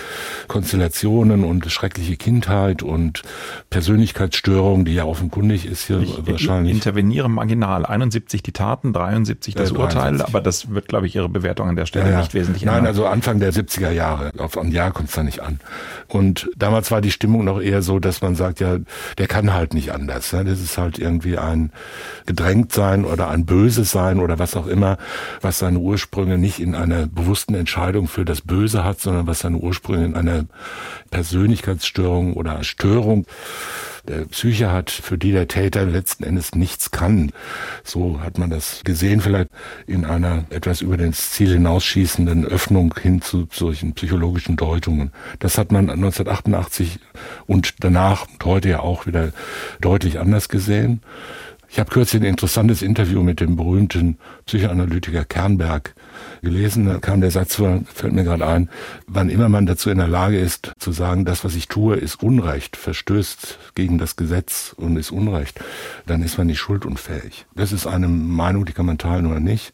Konstellationen 0.48 1.44
und 1.44 1.70
schreckliche 1.72 2.18
Kindheit 2.18 2.84
und 2.84 3.24
Persönlichkeitsstörung, 3.70 4.86
die 4.86 4.94
ja 4.94 5.06
offenkundig 5.06 5.66
ist 5.66 5.88
hier 5.88 6.00
ich 6.02 6.16
wahrscheinlich. 6.26 6.72
Ich 6.72 6.78
interveniere 6.78 7.30
marginal. 7.30 7.86
71 7.86 8.44
die 8.44 8.52
Taten, 8.52 8.94
73 8.94 9.56
das 9.56 9.72
ja, 9.72 9.78
Urteil, 9.78 10.22
aber 10.22 10.42
das 10.42 10.70
wird, 10.70 10.88
glaube 10.88 11.08
ich, 11.08 11.16
Ihre 11.16 11.30
Bewertung 11.30 11.70
an 11.70 11.76
der 11.76 11.86
Stelle 11.86 12.06
ja, 12.06 12.12
ja. 12.12 12.20
nicht 12.20 12.34
wesentlich 12.34 12.64
ändern. 12.64 12.78
Nein, 12.78 12.88
also 12.88 13.06
Anfang 13.06 13.40
der 13.40 13.54
70er 13.54 13.92
Jahre. 13.92 14.32
Auf 14.38 14.58
ein 14.58 14.72
Jahr 14.72 14.92
kommt 14.92 15.10
es 15.10 15.16
da 15.16 15.24
nicht 15.24 15.40
an. 15.40 15.60
Und 16.08 16.50
damals 16.56 16.92
war 16.92 17.02
die 17.02 17.12
Stimmung 17.12 17.46
noch 17.46 17.62
eher 17.62 17.82
so, 17.82 18.00
dass 18.00 18.22
man 18.22 18.36
sagt, 18.36 18.60
ja, 18.60 18.71
der 19.18 19.28
kann 19.28 19.54
halt 19.54 19.74
nicht 19.74 19.92
anders. 19.92 20.34
Ne? 20.34 20.46
Das 20.46 20.62
ist 20.62 20.78
halt 20.78 21.00
irgendwie 21.00 21.38
ein 21.38 21.72
Gedrängtsein 22.26 23.06
oder 23.06 23.30
ein 23.30 23.46
Böses 23.46 23.92
sein 23.92 24.20
oder 24.20 24.40
was 24.40 24.56
auch 24.56 24.68
immer, 24.68 24.98
was 25.42 25.60
seine 25.60 25.80
Ursprünge 25.80 26.38
nicht 26.38 26.60
in 26.60 26.76
einer 26.76 27.08
bewussten 27.08 27.56
Entscheidung 27.56 28.08
für 28.08 28.26
das 28.26 28.42
Böse 28.42 28.84
hat, 28.84 29.00
sondern 29.00 29.28
was 29.28 29.40
seine 29.40 29.58
Ursprünge 29.58 30.06
in 30.06 30.16
einer 30.16 30.46
Persönlichkeitsstörung 31.10 32.34
oder 32.34 32.64
Störung 32.64 33.26
der 34.08 34.26
Psyche 34.26 34.72
hat, 34.72 34.90
für 34.90 35.18
die 35.18 35.32
der 35.32 35.48
Täter 35.48 35.86
letzten 35.86 36.24
Endes 36.24 36.56
nichts 36.56 36.92
kann. 36.92 37.32
So 37.84 38.22
hat 38.22 38.38
man 38.38 38.50
das 38.50 38.82
gesehen, 38.84 39.22
vielleicht 39.22 39.50
in 39.88 40.06
einer 40.06 40.46
etwas 40.50 40.82
über 40.82 40.98
das 40.98 41.32
Ziel 41.32 41.54
hinausschießenden 41.54 42.46
Öffnung 42.46 42.94
hin 43.02 43.22
zu 43.22 43.48
solchen 43.52 43.94
psychologischen 43.94 44.56
Deutungen. 44.56 45.12
Das 45.40 45.58
hat 45.58 45.72
man 45.72 45.90
1988 45.90 47.00
und 47.48 47.76
danach 47.80 48.28
und 48.28 48.44
heute 48.46 48.70
ja 48.70 48.80
auch 48.80 49.06
wieder 49.06 49.32
deutlich 49.80 50.20
anders 50.20 50.50
gesehen. 50.50 51.02
Ich 51.70 51.80
habe 51.80 51.90
kürzlich 51.90 52.22
ein 52.22 52.28
interessantes 52.28 52.82
Interview 52.82 53.24
mit 53.24 53.40
dem 53.40 53.56
berühmten 53.56 54.18
Psychoanalytiker 54.46 55.24
Kernberg 55.24 55.96
gelesen. 56.42 56.86
Da 56.86 57.00
kam 57.00 57.22
der 57.22 57.32
Satz, 57.32 57.56
fällt 57.56 58.14
mir 58.14 58.24
gerade 58.24 58.46
ein, 58.46 58.70
wann 59.08 59.30
immer 59.30 59.50
man 59.50 59.66
dazu 59.66 59.90
in 59.90 59.98
der 59.98 60.08
Lage 60.08 60.40
ist, 60.40 60.74
zu 60.80 60.92
sagen, 60.92 61.26
das, 61.26 61.44
was 61.44 61.56
ich 61.56 61.68
tue, 61.68 61.96
ist 61.96 62.22
Unrecht, 62.22 62.78
verstößt 62.78 63.60
gegen 63.76 63.98
das 63.98 64.16
Gesetz 64.16 64.74
und 64.78 64.98
ist 64.98 65.12
Unrecht, 65.12 65.60
dann 66.06 66.24
ist 66.24 66.38
man 66.38 66.48
nicht 66.48 66.60
schuldunfähig. 66.60 67.46
Das 67.56 67.72
ist 67.72 67.88
eine 67.88 68.08
Meinung, 68.08 68.66
die 68.66 68.74
kann 68.74 68.86
man 68.86 68.98
teilen 68.98 69.28
oder 69.28 69.40
nicht. 69.40 69.74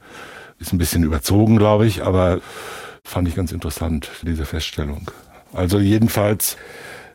Ist 0.59 0.73
ein 0.73 0.79
bisschen 0.79 1.03
überzogen, 1.03 1.57
glaube 1.57 1.85
ich, 1.85 2.03
aber 2.03 2.41
fand 3.03 3.27
ich 3.27 3.35
ganz 3.35 3.51
interessant, 3.51 4.09
diese 4.23 4.45
Feststellung. 4.45 5.11
Also 5.53 5.79
jedenfalls 5.79 6.57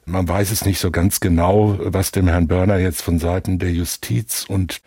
man 0.05 0.29
weiß 0.29 0.51
es 0.51 0.65
nicht 0.65 0.81
so 0.81 0.91
ganz 0.91 1.21
genau, 1.21 1.79
was 1.81 2.11
dem 2.11 2.27
Herrn 2.27 2.49
Börner 2.49 2.79
jetzt 2.79 3.03
von 3.03 3.19
Seiten 3.19 3.59
der 3.59 3.73
Justiz 3.73 4.45
und 4.49 4.81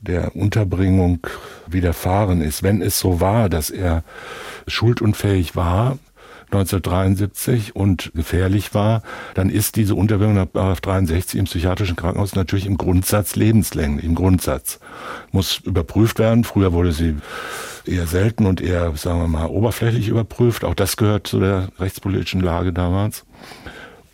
der 0.00 0.36
Unterbringung 0.36 1.26
widerfahren 1.66 2.40
ist. 2.40 2.62
Wenn 2.62 2.82
es 2.82 2.98
so 2.98 3.20
war, 3.20 3.48
dass 3.48 3.70
er 3.70 4.04
schuldunfähig 4.66 5.56
war, 5.56 5.98
1973 6.50 7.76
und 7.76 8.10
gefährlich 8.14 8.72
war, 8.72 9.02
dann 9.34 9.50
ist 9.50 9.76
diese 9.76 9.94
Unterbringung 9.94 10.48
nach 10.54 10.80
63 10.80 11.38
im 11.38 11.44
psychiatrischen 11.44 11.96
Krankenhaus 11.96 12.34
natürlich 12.34 12.64
im 12.64 12.78
Grundsatz 12.78 13.36
lebenslänglich, 13.36 14.04
im 14.04 14.14
Grundsatz. 14.14 14.80
Muss 15.30 15.58
überprüft 15.58 16.18
werden. 16.18 16.44
Früher 16.44 16.72
wurde 16.72 16.92
sie 16.92 17.16
eher 17.84 18.06
selten 18.06 18.46
und 18.46 18.62
eher, 18.62 18.96
sagen 18.96 19.20
wir 19.20 19.28
mal, 19.28 19.46
oberflächlich 19.46 20.08
überprüft. 20.08 20.64
Auch 20.64 20.74
das 20.74 20.96
gehört 20.96 21.26
zu 21.26 21.38
der 21.38 21.68
rechtspolitischen 21.78 22.40
Lage 22.40 22.72
damals. 22.72 23.26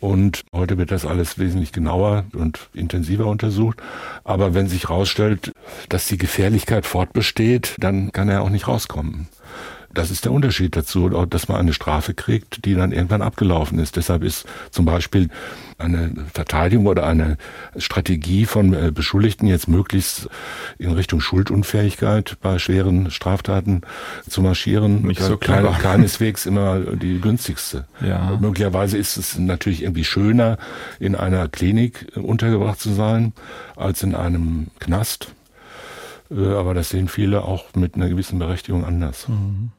Und 0.05 0.43
heute 0.53 0.77
wird 0.77 0.91
das 0.91 1.03
alles 1.03 1.39
wesentlich 1.39 1.71
genauer 1.71 2.25
und 2.33 2.69
intensiver 2.75 3.25
untersucht. 3.25 3.81
Aber 4.23 4.53
wenn 4.53 4.67
sich 4.67 4.83
herausstellt, 4.83 5.51
dass 5.89 6.05
die 6.05 6.19
Gefährlichkeit 6.19 6.85
fortbesteht, 6.85 7.75
dann 7.79 8.11
kann 8.11 8.29
er 8.29 8.43
auch 8.43 8.51
nicht 8.51 8.67
rauskommen. 8.67 9.27
Das 9.95 10.11
ist 10.11 10.25
der 10.25 10.33
Unterschied 10.33 10.75
dazu, 10.75 11.09
dass 11.25 11.47
man 11.47 11.57
eine 11.57 11.73
Strafe 11.73 12.13
kriegt, 12.13 12.65
die 12.65 12.75
dann 12.75 12.91
irgendwann 12.91 13.21
abgelaufen 13.21 13.79
ist. 13.79 13.95
Deshalb 13.95 14.23
ist 14.23 14.45
zum 14.69 14.85
Beispiel 14.85 15.29
eine 15.77 16.11
Verteidigung 16.33 16.85
oder 16.85 17.05
eine 17.05 17.37
Strategie 17.77 18.45
von 18.45 18.73
äh, 18.73 18.91
Beschuldigten 18.91 19.47
jetzt 19.47 19.67
möglichst 19.67 20.29
in 20.77 20.91
Richtung 20.91 21.21
Schuldunfähigkeit 21.21 22.37
bei 22.41 22.59
schweren 22.59 23.09
Straftaten 23.09 23.81
zu 24.29 24.41
marschieren. 24.41 25.01
Nicht 25.03 25.21
so 25.21 25.37
klar. 25.37 25.77
Keineswegs 25.79 26.45
immer 26.45 26.79
die 26.79 27.19
günstigste. 27.19 27.85
Ja. 28.05 28.37
Möglicherweise 28.39 28.97
ist 28.97 29.17
es 29.17 29.37
natürlich 29.37 29.83
irgendwie 29.83 30.03
schöner, 30.03 30.57
in 30.99 31.15
einer 31.15 31.47
Klinik 31.47 32.07
untergebracht 32.15 32.79
zu 32.79 32.93
sein, 32.93 33.33
als 33.75 34.03
in 34.03 34.13
einem 34.13 34.67
Knast. 34.79 35.33
Äh, 36.29 36.53
aber 36.53 36.73
das 36.73 36.89
sehen 36.89 37.07
viele 37.07 37.43
auch 37.43 37.73
mit 37.75 37.95
einer 37.95 38.09
gewissen 38.09 38.39
Berechtigung 38.39 38.85
anders. 38.85 39.27
Mhm. 39.27 39.71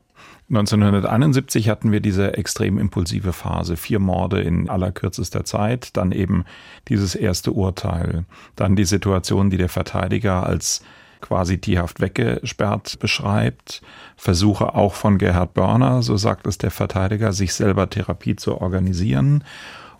1971 0.49 1.69
hatten 1.69 1.91
wir 1.91 1.99
diese 1.99 2.37
extrem 2.37 2.79
impulsive 2.79 3.33
Phase, 3.33 3.77
vier 3.77 3.99
Morde 3.99 4.41
in 4.41 4.71
allerkürzester 4.71 5.45
Zeit, 5.45 5.97
dann 5.97 6.13
eben 6.13 6.45
dieses 6.87 7.17
erste 7.17 7.51
Urteil, 7.51 8.27
dann 8.55 8.77
die 8.77 8.85
Situation, 8.85 9.51
die 9.51 9.57
der 9.57 9.69
Verteidiger 9.69 10.47
als 10.47 10.83
quasi 11.21 11.59
tierhaft 11.59 12.01
weggesperrt 12.01 13.01
beschreibt, 13.01 13.83
Versuche 14.17 14.77
auch 14.77 14.95
von 14.95 15.19
Gerhard 15.19 15.55
Börner, 15.55 16.03
so 16.03 16.17
sagt 16.17 16.47
es 16.47 16.59
der 16.59 16.71
Verteidiger, 16.71 17.33
sich 17.33 17.53
selber 17.53 17.91
Therapie 17.91 18.37
zu 18.37 18.61
organisieren 18.61 19.43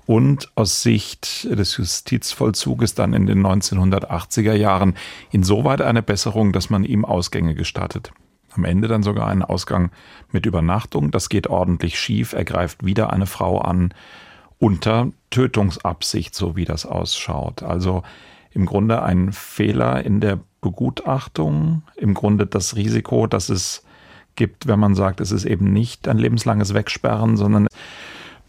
und 0.07 0.53
aus 0.55 0.83
Sicht 0.83 1.45
des 1.51 1.77
Justizvollzuges 1.77 2.95
dann 2.95 3.15
in 3.15 3.27
den 3.27 3.45
1980er 3.45 4.53
Jahren 4.53 4.95
insoweit 5.33 5.83
eine 5.83 6.03
Besserung, 6.03 6.53
dass 6.53 6.71
man 6.71 6.85
ihm 6.85 7.05
Ausgänge 7.05 7.57
gestattet 7.57 8.13
am 8.57 8.65
Ende 8.65 8.89
dann 8.89 9.03
sogar 9.03 9.29
einen 9.29 9.43
Ausgang 9.43 9.91
mit 10.33 10.47
Übernachtung. 10.47 11.11
Das 11.11 11.29
geht 11.29 11.47
ordentlich 11.47 11.99
schief. 11.99 12.33
Er 12.33 12.45
greift 12.45 12.85
wieder 12.85 13.13
eine 13.13 13.27
Frau 13.27 13.59
an 13.59 13.93
unter 14.59 15.11
Tötungsabsicht, 15.31 16.35
so 16.35 16.57
wie 16.57 16.65
das 16.65 16.87
ausschaut. 16.87 17.63
Also 17.63 18.03
im 18.51 18.67
Grunde 18.67 19.03
ein 19.03 19.33
Fehler 19.33 20.05
in 20.05 20.21
der 20.21 20.39
Begutachtung, 20.63 21.83
im 21.97 22.15
Grunde 22.15 22.47
das 22.47 22.75
Risiko, 22.75 23.27
dass 23.27 23.49
es 23.49 23.85
gibt, 24.35 24.67
wenn 24.67 24.81
man 24.81 24.95
sagt, 24.95 25.21
es 25.21 25.33
ist 25.33 25.45
eben 25.45 25.73
nicht 25.73 26.09
ein 26.09 26.19
lebenslanges 26.19 26.75
Wegsperren, 26.75 27.37
sondern 27.37 27.67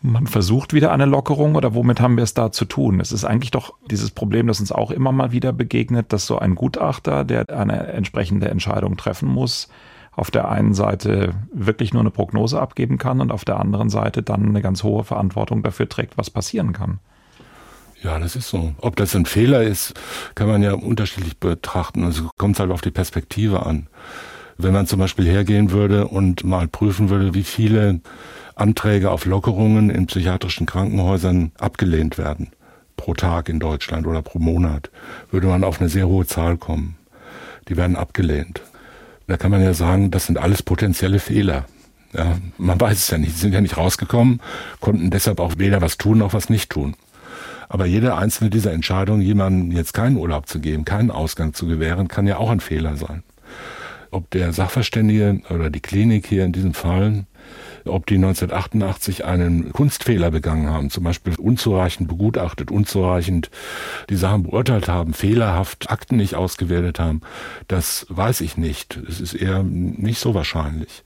man 0.02 0.28
versucht 0.28 0.74
wieder 0.74 0.92
eine 0.92 1.06
Lockerung 1.06 1.56
oder 1.56 1.74
womit 1.74 2.00
haben 2.00 2.18
wir 2.18 2.24
es 2.24 2.34
da 2.34 2.52
zu 2.52 2.66
tun? 2.66 3.00
Es 3.00 3.12
ist 3.12 3.26
eigentlich 3.26 3.52
doch 3.52 3.74
dieses 3.90 4.12
Problem, 4.12 4.48
das 4.48 4.60
uns 4.60 4.72
auch 4.72 4.92
immer 4.92 5.12
mal 5.12 5.32
wieder 5.32 5.54
begegnet, 5.54 6.14
dass 6.14 6.28
so 6.28 6.38
ein 6.38 6.56
Gutachter, 6.56 7.24
der 7.24 7.50
eine 7.50 7.88
entsprechende 7.88 8.50
Entscheidung 8.50 8.96
treffen 8.96 9.28
muss, 9.28 9.70
auf 10.18 10.32
der 10.32 10.50
einen 10.50 10.74
Seite 10.74 11.36
wirklich 11.54 11.94
nur 11.94 12.02
eine 12.02 12.10
Prognose 12.10 12.60
abgeben 12.60 12.98
kann 12.98 13.22
und 13.22 13.32
auf 13.32 13.46
der 13.46 13.60
anderen 13.60 13.90
Seite 13.90 14.24
dann 14.24 14.50
eine 14.50 14.62
ganz 14.62 14.84
hohe 14.84 15.04
Verantwortung 15.04 15.62
dafür 15.62 15.88
trägt, 15.88 16.18
was 16.18 16.32
passieren 16.32 16.74
kann. 16.74 17.00
Ja, 18.04 18.20
das 18.20 18.36
ist 18.36 18.50
so. 18.50 18.74
Ob 18.80 18.96
das 18.96 19.16
ein 19.16 19.26
Fehler 19.26 19.62
ist, 19.64 19.94
kann 20.34 20.48
man 20.48 20.64
ja 20.64 20.74
unterschiedlich 20.74 21.38
betrachten. 21.38 22.04
Also 22.04 22.30
kommt 22.38 22.60
halt 22.60 22.72
auf 22.72 22.82
die 22.82 22.92
Perspektive 22.92 23.66
an. 23.66 23.88
Wenn 24.58 24.74
man 24.74 24.88
zum 24.88 25.00
Beispiel 25.00 25.26
hergehen 25.26 25.70
würde 25.70 26.08
und 26.08 26.44
mal 26.44 26.68
prüfen 26.68 27.10
würde, 27.10 27.36
wie 27.36 27.44
viele 27.44 28.02
Anträge 28.56 29.12
auf 29.12 29.26
Lockerungen 29.26 29.92
in 29.92 30.08
psychiatrischen 30.08 30.66
Krankenhäusern 30.66 31.52
abgelehnt 31.60 32.18
werden, 32.18 32.50
pro 32.96 33.14
Tag 33.14 33.50
in 33.50 33.60
Deutschland 33.60 34.08
oder 34.08 34.24
pro 34.24 34.40
Monat, 34.40 34.90
würde 35.30 35.46
man 35.46 35.64
auf 35.64 35.80
eine 35.80 35.90
sehr 35.90 36.08
hohe 36.08 36.26
Zahl 36.26 36.58
kommen. 36.58 36.98
Die 37.70 37.78
werden 37.78 37.96
abgelehnt. 37.96 38.62
Da 39.28 39.38
kann 39.38 39.52
man 39.52 39.62
ja 39.62 39.74
sagen, 39.74 40.10
das 40.10 40.26
sind 40.26 40.38
alles 40.38 40.64
potenzielle 40.64 41.20
Fehler. 41.20 41.66
Ja, 42.14 42.38
man 42.58 42.80
weiß 42.80 42.98
es 42.98 43.10
ja 43.10 43.18
nicht. 43.18 43.34
Sie 43.34 43.42
sind 43.42 43.54
ja 43.54 43.62
nicht 43.62 43.78
rausgekommen, 43.78 44.42
konnten 44.80 45.10
deshalb 45.10 45.40
auch 45.40 45.56
weder 45.58 45.82
was 45.82 45.98
tun 45.98 46.20
noch 46.20 46.34
was 46.34 46.50
nicht 46.50 46.70
tun. 46.70 46.96
Aber 47.70 47.86
jede 47.86 48.16
einzelne 48.16 48.50
dieser 48.50 48.72
Entscheidungen, 48.72 49.22
jemandem 49.22 49.76
jetzt 49.76 49.94
keinen 49.94 50.16
Urlaub 50.16 50.48
zu 50.48 50.60
geben, 50.62 50.86
keinen 50.86 51.12
Ausgang 51.12 51.54
zu 51.54 51.68
gewähren, 51.68 52.08
kann 52.08 52.26
ja 52.26 52.38
auch 52.38 52.50
ein 52.50 52.62
Fehler 52.62 52.96
sein. 52.96 53.24
Ob 54.10 54.32
der 54.32 54.54
Sachverständige 54.54 55.42
oder 55.50 55.70
die 55.70 55.82
Klinik 55.82 56.26
hier 56.26 56.46
in 56.46 56.54
diesem 56.54 56.74
Fall 56.74 57.26
ob 57.88 58.06
die 58.06 58.16
1988 58.16 59.26
einen 59.26 59.72
Kunstfehler 59.72 60.32
begangen 60.32 60.70
haben, 60.70 60.90
zum 60.90 61.04
Beispiel 61.04 61.36
unzureichend 61.36 62.08
begutachtet, 62.08 62.72
unzureichend 62.72 63.50
die 64.10 64.16
Sachen 64.16 64.44
beurteilt 64.44 64.88
haben, 64.88 65.14
fehlerhaft 65.14 65.90
Akten 65.90 66.18
nicht 66.18 66.36
ausgewertet 66.36 67.00
haben, 67.00 67.22
das 67.68 68.06
weiß 68.10 68.42
ich 68.42 68.58
nicht. 68.58 69.00
Es 69.08 69.20
ist 69.20 69.34
eher 69.34 69.64
nicht 69.64 70.20
so 70.20 70.34
wahrscheinlich. 70.34 71.04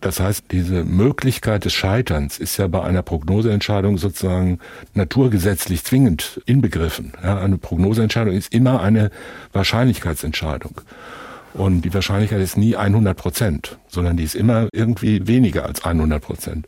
Das 0.00 0.20
heißt, 0.20 0.44
diese 0.50 0.84
Möglichkeit 0.84 1.64
des 1.64 1.72
Scheiterns 1.72 2.38
ist 2.38 2.58
ja 2.58 2.66
bei 2.68 2.82
einer 2.82 3.02
Prognoseentscheidung 3.02 3.96
sozusagen 3.96 4.58
naturgesetzlich 4.94 5.84
zwingend 5.84 6.40
inbegriffen. 6.44 7.12
Ja, 7.22 7.40
eine 7.40 7.56
Prognoseentscheidung 7.56 8.34
ist 8.34 8.52
immer 8.52 8.82
eine 8.82 9.10
Wahrscheinlichkeitsentscheidung. 9.52 10.82
Und 11.56 11.86
die 11.86 11.94
Wahrscheinlichkeit 11.94 12.40
ist 12.42 12.58
nie 12.58 12.76
100 12.76 13.16
Prozent, 13.16 13.78
sondern 13.88 14.18
die 14.18 14.24
ist 14.24 14.34
immer 14.34 14.68
irgendwie 14.72 15.26
weniger 15.26 15.64
als 15.64 15.82
100 15.86 16.22
Prozent. 16.22 16.66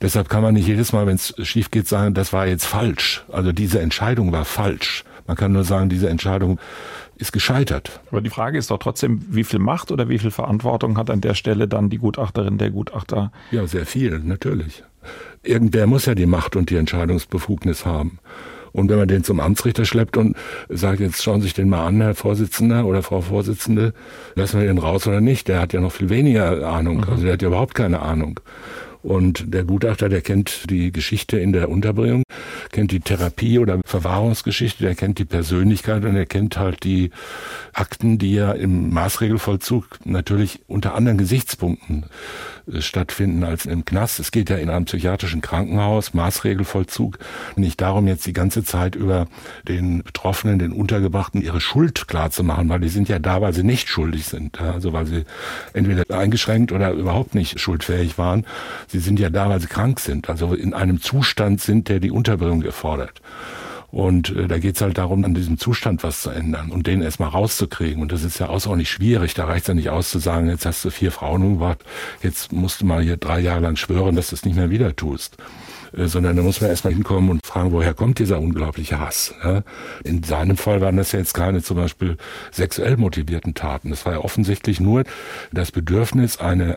Deshalb 0.00 0.28
kann 0.28 0.42
man 0.42 0.54
nicht 0.54 0.68
jedes 0.68 0.92
Mal, 0.92 1.08
wenn 1.08 1.16
es 1.16 1.34
schief 1.42 1.72
geht, 1.72 1.88
sagen, 1.88 2.14
das 2.14 2.32
war 2.32 2.46
jetzt 2.46 2.64
falsch. 2.64 3.24
Also 3.32 3.50
diese 3.50 3.80
Entscheidung 3.80 4.30
war 4.30 4.44
falsch. 4.44 5.02
Man 5.26 5.36
kann 5.36 5.52
nur 5.52 5.64
sagen, 5.64 5.88
diese 5.88 6.08
Entscheidung 6.08 6.60
ist 7.16 7.32
gescheitert. 7.32 8.00
Aber 8.12 8.20
die 8.20 8.30
Frage 8.30 8.58
ist 8.58 8.70
doch 8.70 8.78
trotzdem, 8.78 9.24
wie 9.28 9.42
viel 9.42 9.58
Macht 9.58 9.90
oder 9.90 10.08
wie 10.08 10.18
viel 10.18 10.30
Verantwortung 10.30 10.98
hat 10.98 11.10
an 11.10 11.20
der 11.20 11.34
Stelle 11.34 11.66
dann 11.66 11.90
die 11.90 11.98
Gutachterin, 11.98 12.58
der 12.58 12.70
Gutachter? 12.70 13.32
Ja, 13.50 13.66
sehr 13.66 13.86
viel, 13.86 14.20
natürlich. 14.20 14.84
Irgendwer 15.42 15.88
muss 15.88 16.06
ja 16.06 16.14
die 16.14 16.26
Macht 16.26 16.54
und 16.54 16.70
die 16.70 16.76
Entscheidungsbefugnis 16.76 17.84
haben. 17.84 18.20
Und 18.72 18.88
wenn 18.90 18.98
man 18.98 19.08
den 19.08 19.24
zum 19.24 19.40
Amtsrichter 19.40 19.84
schleppt 19.84 20.16
und 20.16 20.36
sagt, 20.68 21.00
jetzt 21.00 21.22
schauen 21.22 21.40
Sie 21.40 21.48
sich 21.48 21.54
den 21.54 21.68
mal 21.68 21.86
an, 21.86 22.00
Herr 22.00 22.14
Vorsitzender 22.14 22.86
oder 22.86 23.02
Frau 23.02 23.20
Vorsitzende, 23.20 23.92
lassen 24.34 24.60
wir 24.60 24.66
den 24.66 24.78
raus 24.78 25.06
oder 25.06 25.20
nicht, 25.20 25.48
der 25.48 25.60
hat 25.60 25.72
ja 25.72 25.80
noch 25.80 25.92
viel 25.92 26.08
weniger 26.08 26.66
Ahnung. 26.66 26.98
Mhm. 26.98 27.10
Also 27.10 27.24
der 27.24 27.34
hat 27.34 27.42
ja 27.42 27.48
überhaupt 27.48 27.74
keine 27.74 28.00
Ahnung. 28.00 28.40
Und 29.02 29.52
der 29.52 29.64
Gutachter, 29.64 30.08
der 30.08 30.20
kennt 30.20 30.70
die 30.70 30.92
Geschichte 30.92 31.36
in 31.36 31.52
der 31.52 31.68
Unterbringung, 31.68 32.22
kennt 32.70 32.92
die 32.92 33.00
Therapie 33.00 33.58
oder 33.58 33.80
Verwahrungsgeschichte, 33.84 34.84
der 34.84 34.94
kennt 34.94 35.18
die 35.18 35.24
Persönlichkeit 35.24 36.04
und 36.04 36.14
er 36.14 36.26
kennt 36.26 36.56
halt 36.56 36.84
die 36.84 37.10
Akten, 37.72 38.18
die 38.18 38.34
ja 38.34 38.52
im 38.52 38.90
Maßregelvollzug 38.90 39.98
natürlich 40.04 40.60
unter 40.68 40.94
anderen 40.94 41.18
Gesichtspunkten 41.18 42.04
stattfinden 42.78 43.44
als 43.44 43.66
im 43.66 43.84
Knast. 43.84 44.20
Es 44.20 44.30
geht 44.30 44.50
ja 44.50 44.56
in 44.56 44.70
einem 44.70 44.84
psychiatrischen 44.84 45.40
Krankenhaus, 45.40 46.14
Maßregelvollzug, 46.14 47.18
nicht 47.56 47.80
darum, 47.80 48.06
jetzt 48.06 48.26
die 48.26 48.32
ganze 48.32 48.64
Zeit 48.64 48.94
über 48.94 49.26
den 49.66 50.02
Betroffenen, 50.02 50.58
den 50.58 50.72
Untergebrachten 50.72 51.42
ihre 51.42 51.60
Schuld 51.60 52.08
klarzumachen, 52.08 52.68
weil 52.68 52.80
die 52.80 52.88
sind 52.88 53.08
ja 53.08 53.18
da, 53.18 53.40
weil 53.40 53.52
sie 53.52 53.62
nicht 53.62 53.88
schuldig 53.88 54.26
sind. 54.26 54.60
Also 54.60 54.92
weil 54.92 55.06
sie 55.06 55.24
entweder 55.72 56.04
eingeschränkt 56.16 56.72
oder 56.72 56.92
überhaupt 56.92 57.34
nicht 57.34 57.58
schuldfähig 57.60 58.18
waren. 58.18 58.46
Sie 58.88 58.98
sind 58.98 59.18
ja 59.18 59.30
da, 59.30 59.48
weil 59.48 59.60
sie 59.60 59.66
krank 59.66 60.00
sind, 60.00 60.28
also 60.28 60.54
in 60.54 60.74
einem 60.74 61.00
Zustand 61.00 61.60
sind, 61.60 61.88
der 61.88 62.00
die 62.00 62.10
Unterbringung 62.10 62.62
erfordert. 62.62 63.20
Und 63.92 64.34
äh, 64.34 64.48
da 64.48 64.58
geht's 64.58 64.80
halt 64.80 64.96
darum, 64.96 65.22
an 65.24 65.34
diesem 65.34 65.58
Zustand 65.58 66.02
was 66.02 66.22
zu 66.22 66.30
ändern 66.30 66.70
und 66.70 66.86
den 66.86 67.02
erstmal 67.02 67.28
rauszukriegen. 67.28 68.02
Und 68.02 68.10
das 68.10 68.24
ist 68.24 68.38
ja 68.38 68.48
außerordentlich 68.48 68.90
schwierig. 68.90 69.34
Da 69.34 69.44
reicht 69.44 69.68
ja 69.68 69.74
nicht 69.74 69.90
aus 69.90 70.10
zu 70.10 70.18
sagen, 70.18 70.48
jetzt 70.48 70.64
hast 70.64 70.82
du 70.84 70.90
vier 70.90 71.12
Frauen 71.12 71.42
umgebracht, 71.42 71.84
jetzt 72.22 72.52
musst 72.52 72.80
du 72.80 72.86
mal 72.86 73.02
hier 73.02 73.18
drei 73.18 73.38
Jahre 73.40 73.60
lang 73.60 73.76
schwören, 73.76 74.16
dass 74.16 74.30
du 74.30 74.36
es 74.36 74.46
nicht 74.46 74.56
mehr 74.56 74.70
wieder 74.70 74.96
tust. 74.96 75.36
Äh, 75.96 76.06
sondern 76.06 76.36
da 76.36 76.42
muss 76.42 76.60
man 76.60 76.70
erstmal 76.70 76.92
hinkommen 76.94 77.30
und 77.30 77.46
fragen, 77.46 77.72
woher 77.72 77.94
kommt 77.94 78.18
dieser 78.18 78.40
unglaubliche 78.40 78.98
Hass. 79.00 79.34
In 80.04 80.22
seinem 80.22 80.56
Fall 80.56 80.80
waren 80.80 80.96
das 80.96 81.12
ja 81.12 81.18
jetzt 81.18 81.34
keine 81.34 81.62
zum 81.62 81.76
Beispiel 81.76 82.16
sexuell 82.50 82.96
motivierten 82.96 83.54
Taten. 83.54 83.90
Das 83.90 84.06
war 84.06 84.14
ja 84.14 84.18
offensichtlich 84.20 84.80
nur 84.80 85.04
das 85.52 85.72
Bedürfnis, 85.72 86.38
eine 86.38 86.76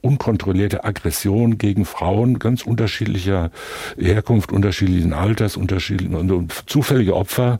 unkontrollierte 0.00 0.84
Aggression 0.84 1.58
gegen 1.58 1.84
Frauen 1.84 2.38
ganz 2.38 2.62
unterschiedlicher 2.62 3.50
Herkunft, 3.98 4.52
unterschiedlichen 4.52 5.12
Alters, 5.12 5.56
unterschiedlichen 5.56 6.14
und 6.14 6.52
zufällige 6.66 7.16
Opfer 7.16 7.58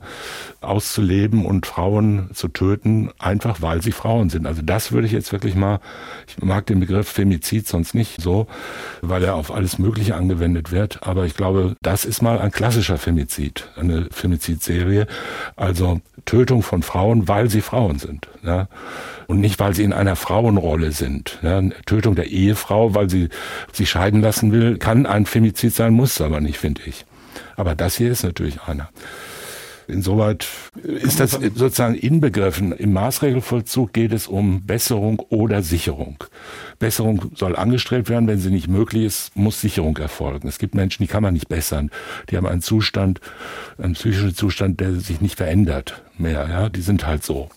auszuleben 0.61 1.45
und 1.45 1.65
Frauen 1.65 2.29
zu 2.33 2.47
töten, 2.47 3.11
einfach 3.19 3.61
weil 3.61 3.81
sie 3.81 3.91
Frauen 3.91 4.29
sind. 4.29 4.45
Also 4.47 4.61
das 4.61 4.91
würde 4.91 5.07
ich 5.07 5.13
jetzt 5.13 5.31
wirklich 5.31 5.55
mal, 5.55 5.79
ich 6.27 6.41
mag 6.41 6.65
den 6.65 6.79
Begriff 6.79 7.07
Femizid 7.07 7.67
sonst 7.67 7.93
nicht 7.95 8.21
so, 8.21 8.47
weil 9.01 9.23
er 9.23 9.35
auf 9.35 9.51
alles 9.51 9.79
Mögliche 9.79 10.15
angewendet 10.15 10.71
wird, 10.71 10.94
aber 11.01 11.25
ich 11.25 11.35
glaube, 11.35 11.75
das 11.81 12.05
ist 12.05 12.21
mal 12.21 12.39
ein 12.39 12.51
klassischer 12.51 12.97
Femizid, 12.97 13.67
eine 13.75 14.07
Femizidserie, 14.11 15.07
also 15.55 16.01
Tötung 16.25 16.61
von 16.61 16.83
Frauen, 16.83 17.27
weil 17.27 17.49
sie 17.49 17.61
Frauen 17.61 17.99
sind. 17.99 18.27
Ja? 18.43 18.67
Und 19.27 19.39
nicht, 19.39 19.59
weil 19.59 19.73
sie 19.73 19.83
in 19.83 19.93
einer 19.93 20.15
Frauenrolle 20.15 20.91
sind. 20.91 21.39
Ja? 21.41 21.61
Tötung 21.85 22.15
der 22.15 22.27
Ehefrau, 22.27 22.95
weil 22.95 23.09
sie 23.09 23.29
sich 23.71 23.89
scheiden 23.89 24.21
lassen 24.21 24.51
will, 24.51 24.77
kann 24.77 25.05
ein 25.05 25.25
Femizid 25.25 25.73
sein, 25.73 25.93
muss 25.93 26.21
aber 26.21 26.41
nicht, 26.41 26.57
finde 26.57 26.81
ich. 26.85 27.05
Aber 27.55 27.75
das 27.75 27.95
hier 27.95 28.11
ist 28.11 28.23
natürlich 28.23 28.61
einer. 28.63 28.89
Insoweit 29.87 30.47
ist 30.83 31.19
das 31.19 31.31
sozusagen 31.31 31.95
inbegriffen. 31.95 32.71
Im 32.71 32.93
Maßregelvollzug 32.93 33.93
geht 33.93 34.13
es 34.13 34.27
um 34.27 34.65
Besserung 34.65 35.19
oder 35.29 35.61
Sicherung. 35.61 36.23
Besserung 36.79 37.31
soll 37.35 37.55
angestrebt 37.55 38.09
werden. 38.09 38.27
Wenn 38.27 38.39
sie 38.39 38.49
nicht 38.49 38.67
möglich 38.67 39.03
ist, 39.03 39.35
muss 39.35 39.61
Sicherung 39.61 39.97
erfolgen. 39.97 40.47
Es 40.47 40.57
gibt 40.57 40.75
Menschen, 40.75 41.03
die 41.03 41.07
kann 41.07 41.23
man 41.23 41.33
nicht 41.33 41.47
bessern. 41.47 41.91
Die 42.29 42.37
haben 42.37 42.47
einen 42.47 42.61
Zustand, 42.61 43.21
einen 43.77 43.93
psychischen 43.93 44.35
Zustand, 44.35 44.79
der 44.79 44.93
sich 44.93 45.21
nicht 45.21 45.37
verändert 45.37 46.01
mehr. 46.17 46.47
Ja, 46.49 46.69
die 46.69 46.81
sind 46.81 47.05
halt 47.05 47.23
so. 47.23 47.49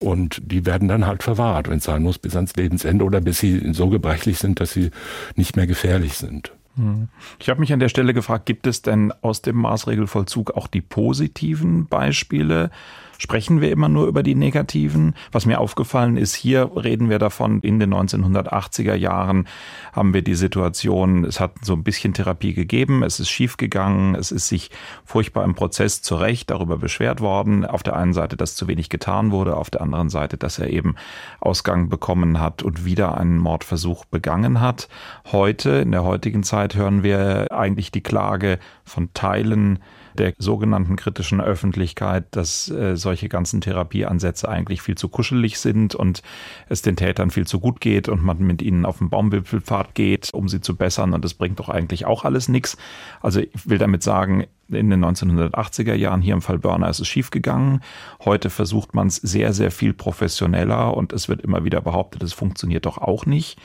Und 0.00 0.40
die 0.44 0.66
werden 0.66 0.88
dann 0.88 1.06
halt 1.06 1.22
verwahrt, 1.22 1.68
wenn 1.68 1.78
es 1.78 1.84
sein 1.84 2.02
muss, 2.02 2.18
bis 2.18 2.34
ans 2.36 2.56
Lebensende 2.56 3.04
oder 3.04 3.20
bis 3.20 3.38
sie 3.38 3.72
so 3.72 3.88
gebrechlich 3.88 4.38
sind, 4.38 4.60
dass 4.60 4.72
sie 4.72 4.90
nicht 5.34 5.56
mehr 5.56 5.66
gefährlich 5.66 6.14
sind. 6.14 6.52
Hm. 6.76 7.08
Ich 7.38 7.48
habe 7.48 7.60
mich 7.60 7.72
an 7.72 7.80
der 7.80 7.88
Stelle 7.88 8.14
gefragt, 8.14 8.46
gibt 8.46 8.66
es 8.66 8.82
denn 8.82 9.12
aus 9.22 9.42
dem 9.42 9.56
Maßregelvollzug 9.56 10.52
auch 10.52 10.66
die 10.66 10.82
positiven 10.82 11.86
Beispiele? 11.86 12.70
Sprechen 13.18 13.60
wir 13.60 13.70
immer 13.70 13.88
nur 13.88 14.06
über 14.06 14.22
die 14.22 14.34
negativen. 14.34 15.14
Was 15.32 15.46
mir 15.46 15.60
aufgefallen 15.60 16.16
ist, 16.16 16.34
hier 16.34 16.70
reden 16.76 17.10
wir 17.10 17.18
davon, 17.18 17.60
in 17.60 17.78
den 17.78 17.92
1980er 17.94 18.94
Jahren 18.94 19.46
haben 19.92 20.14
wir 20.14 20.22
die 20.22 20.34
Situation, 20.34 21.24
es 21.24 21.40
hat 21.40 21.52
so 21.62 21.72
ein 21.74 21.82
bisschen 21.82 22.14
Therapie 22.14 22.54
gegeben, 22.54 23.02
es 23.02 23.20
ist 23.20 23.30
schiefgegangen, 23.30 24.14
es 24.14 24.30
ist 24.32 24.48
sich 24.48 24.70
furchtbar 25.04 25.44
im 25.44 25.54
Prozess 25.54 26.02
zu 26.02 26.16
Recht 26.16 26.50
darüber 26.50 26.78
beschwert 26.78 27.20
worden. 27.20 27.64
Auf 27.64 27.82
der 27.82 27.96
einen 27.96 28.12
Seite, 28.12 28.36
dass 28.36 28.54
zu 28.54 28.68
wenig 28.68 28.88
getan 28.88 29.30
wurde, 29.30 29.56
auf 29.56 29.70
der 29.70 29.82
anderen 29.82 30.08
Seite, 30.08 30.36
dass 30.36 30.58
er 30.58 30.70
eben 30.70 30.96
Ausgang 31.40 31.88
bekommen 31.88 32.40
hat 32.40 32.62
und 32.62 32.84
wieder 32.84 33.18
einen 33.18 33.38
Mordversuch 33.38 34.04
begangen 34.04 34.60
hat. 34.60 34.88
Heute, 35.32 35.70
in 35.70 35.92
der 35.92 36.04
heutigen 36.04 36.42
Zeit, 36.42 36.74
hören 36.74 37.02
wir 37.02 37.52
eigentlich 37.52 37.90
die 37.90 38.02
Klage 38.02 38.58
von 38.84 39.12
Teilen 39.14 39.78
der 40.18 40.34
sogenannten 40.38 40.96
kritischen 40.96 41.40
Öffentlichkeit, 41.40 42.24
dass 42.30 42.68
äh, 42.70 42.96
solche 42.96 43.28
ganzen 43.28 43.60
Therapieansätze 43.60 44.48
eigentlich 44.48 44.82
viel 44.82 44.96
zu 44.96 45.08
kuschelig 45.08 45.58
sind 45.58 45.94
und 45.94 46.22
es 46.68 46.82
den 46.82 46.96
Tätern 46.96 47.30
viel 47.30 47.46
zu 47.46 47.60
gut 47.60 47.80
geht 47.80 48.08
und 48.08 48.22
man 48.22 48.38
mit 48.38 48.62
ihnen 48.62 48.86
auf 48.86 48.98
den 48.98 49.10
Baumwipfelpfad 49.10 49.94
geht, 49.94 50.30
um 50.32 50.48
sie 50.48 50.60
zu 50.60 50.76
bessern 50.76 51.12
und 51.12 51.24
das 51.24 51.34
bringt 51.34 51.58
doch 51.58 51.68
eigentlich 51.68 52.06
auch 52.06 52.24
alles 52.24 52.48
nichts. 52.48 52.76
Also 53.20 53.40
ich 53.40 53.68
will 53.68 53.78
damit 53.78 54.02
sagen, 54.02 54.46
in 54.68 54.90
den 54.90 55.04
1980er 55.04 55.94
Jahren 55.94 56.20
hier 56.20 56.34
im 56.34 56.42
Fall 56.42 56.58
Burner 56.58 56.90
ist 56.90 57.00
es 57.00 57.08
schiefgegangen. 57.08 57.80
Heute 58.24 58.50
versucht 58.50 58.94
man 58.94 59.06
es 59.06 59.16
sehr, 59.16 59.52
sehr 59.52 59.70
viel 59.70 59.92
professioneller 59.92 60.96
und 60.96 61.12
es 61.12 61.28
wird 61.28 61.42
immer 61.42 61.64
wieder 61.64 61.80
behauptet, 61.80 62.22
es 62.22 62.32
funktioniert 62.32 62.86
doch 62.86 62.98
auch 62.98 63.26
nicht. 63.26 63.58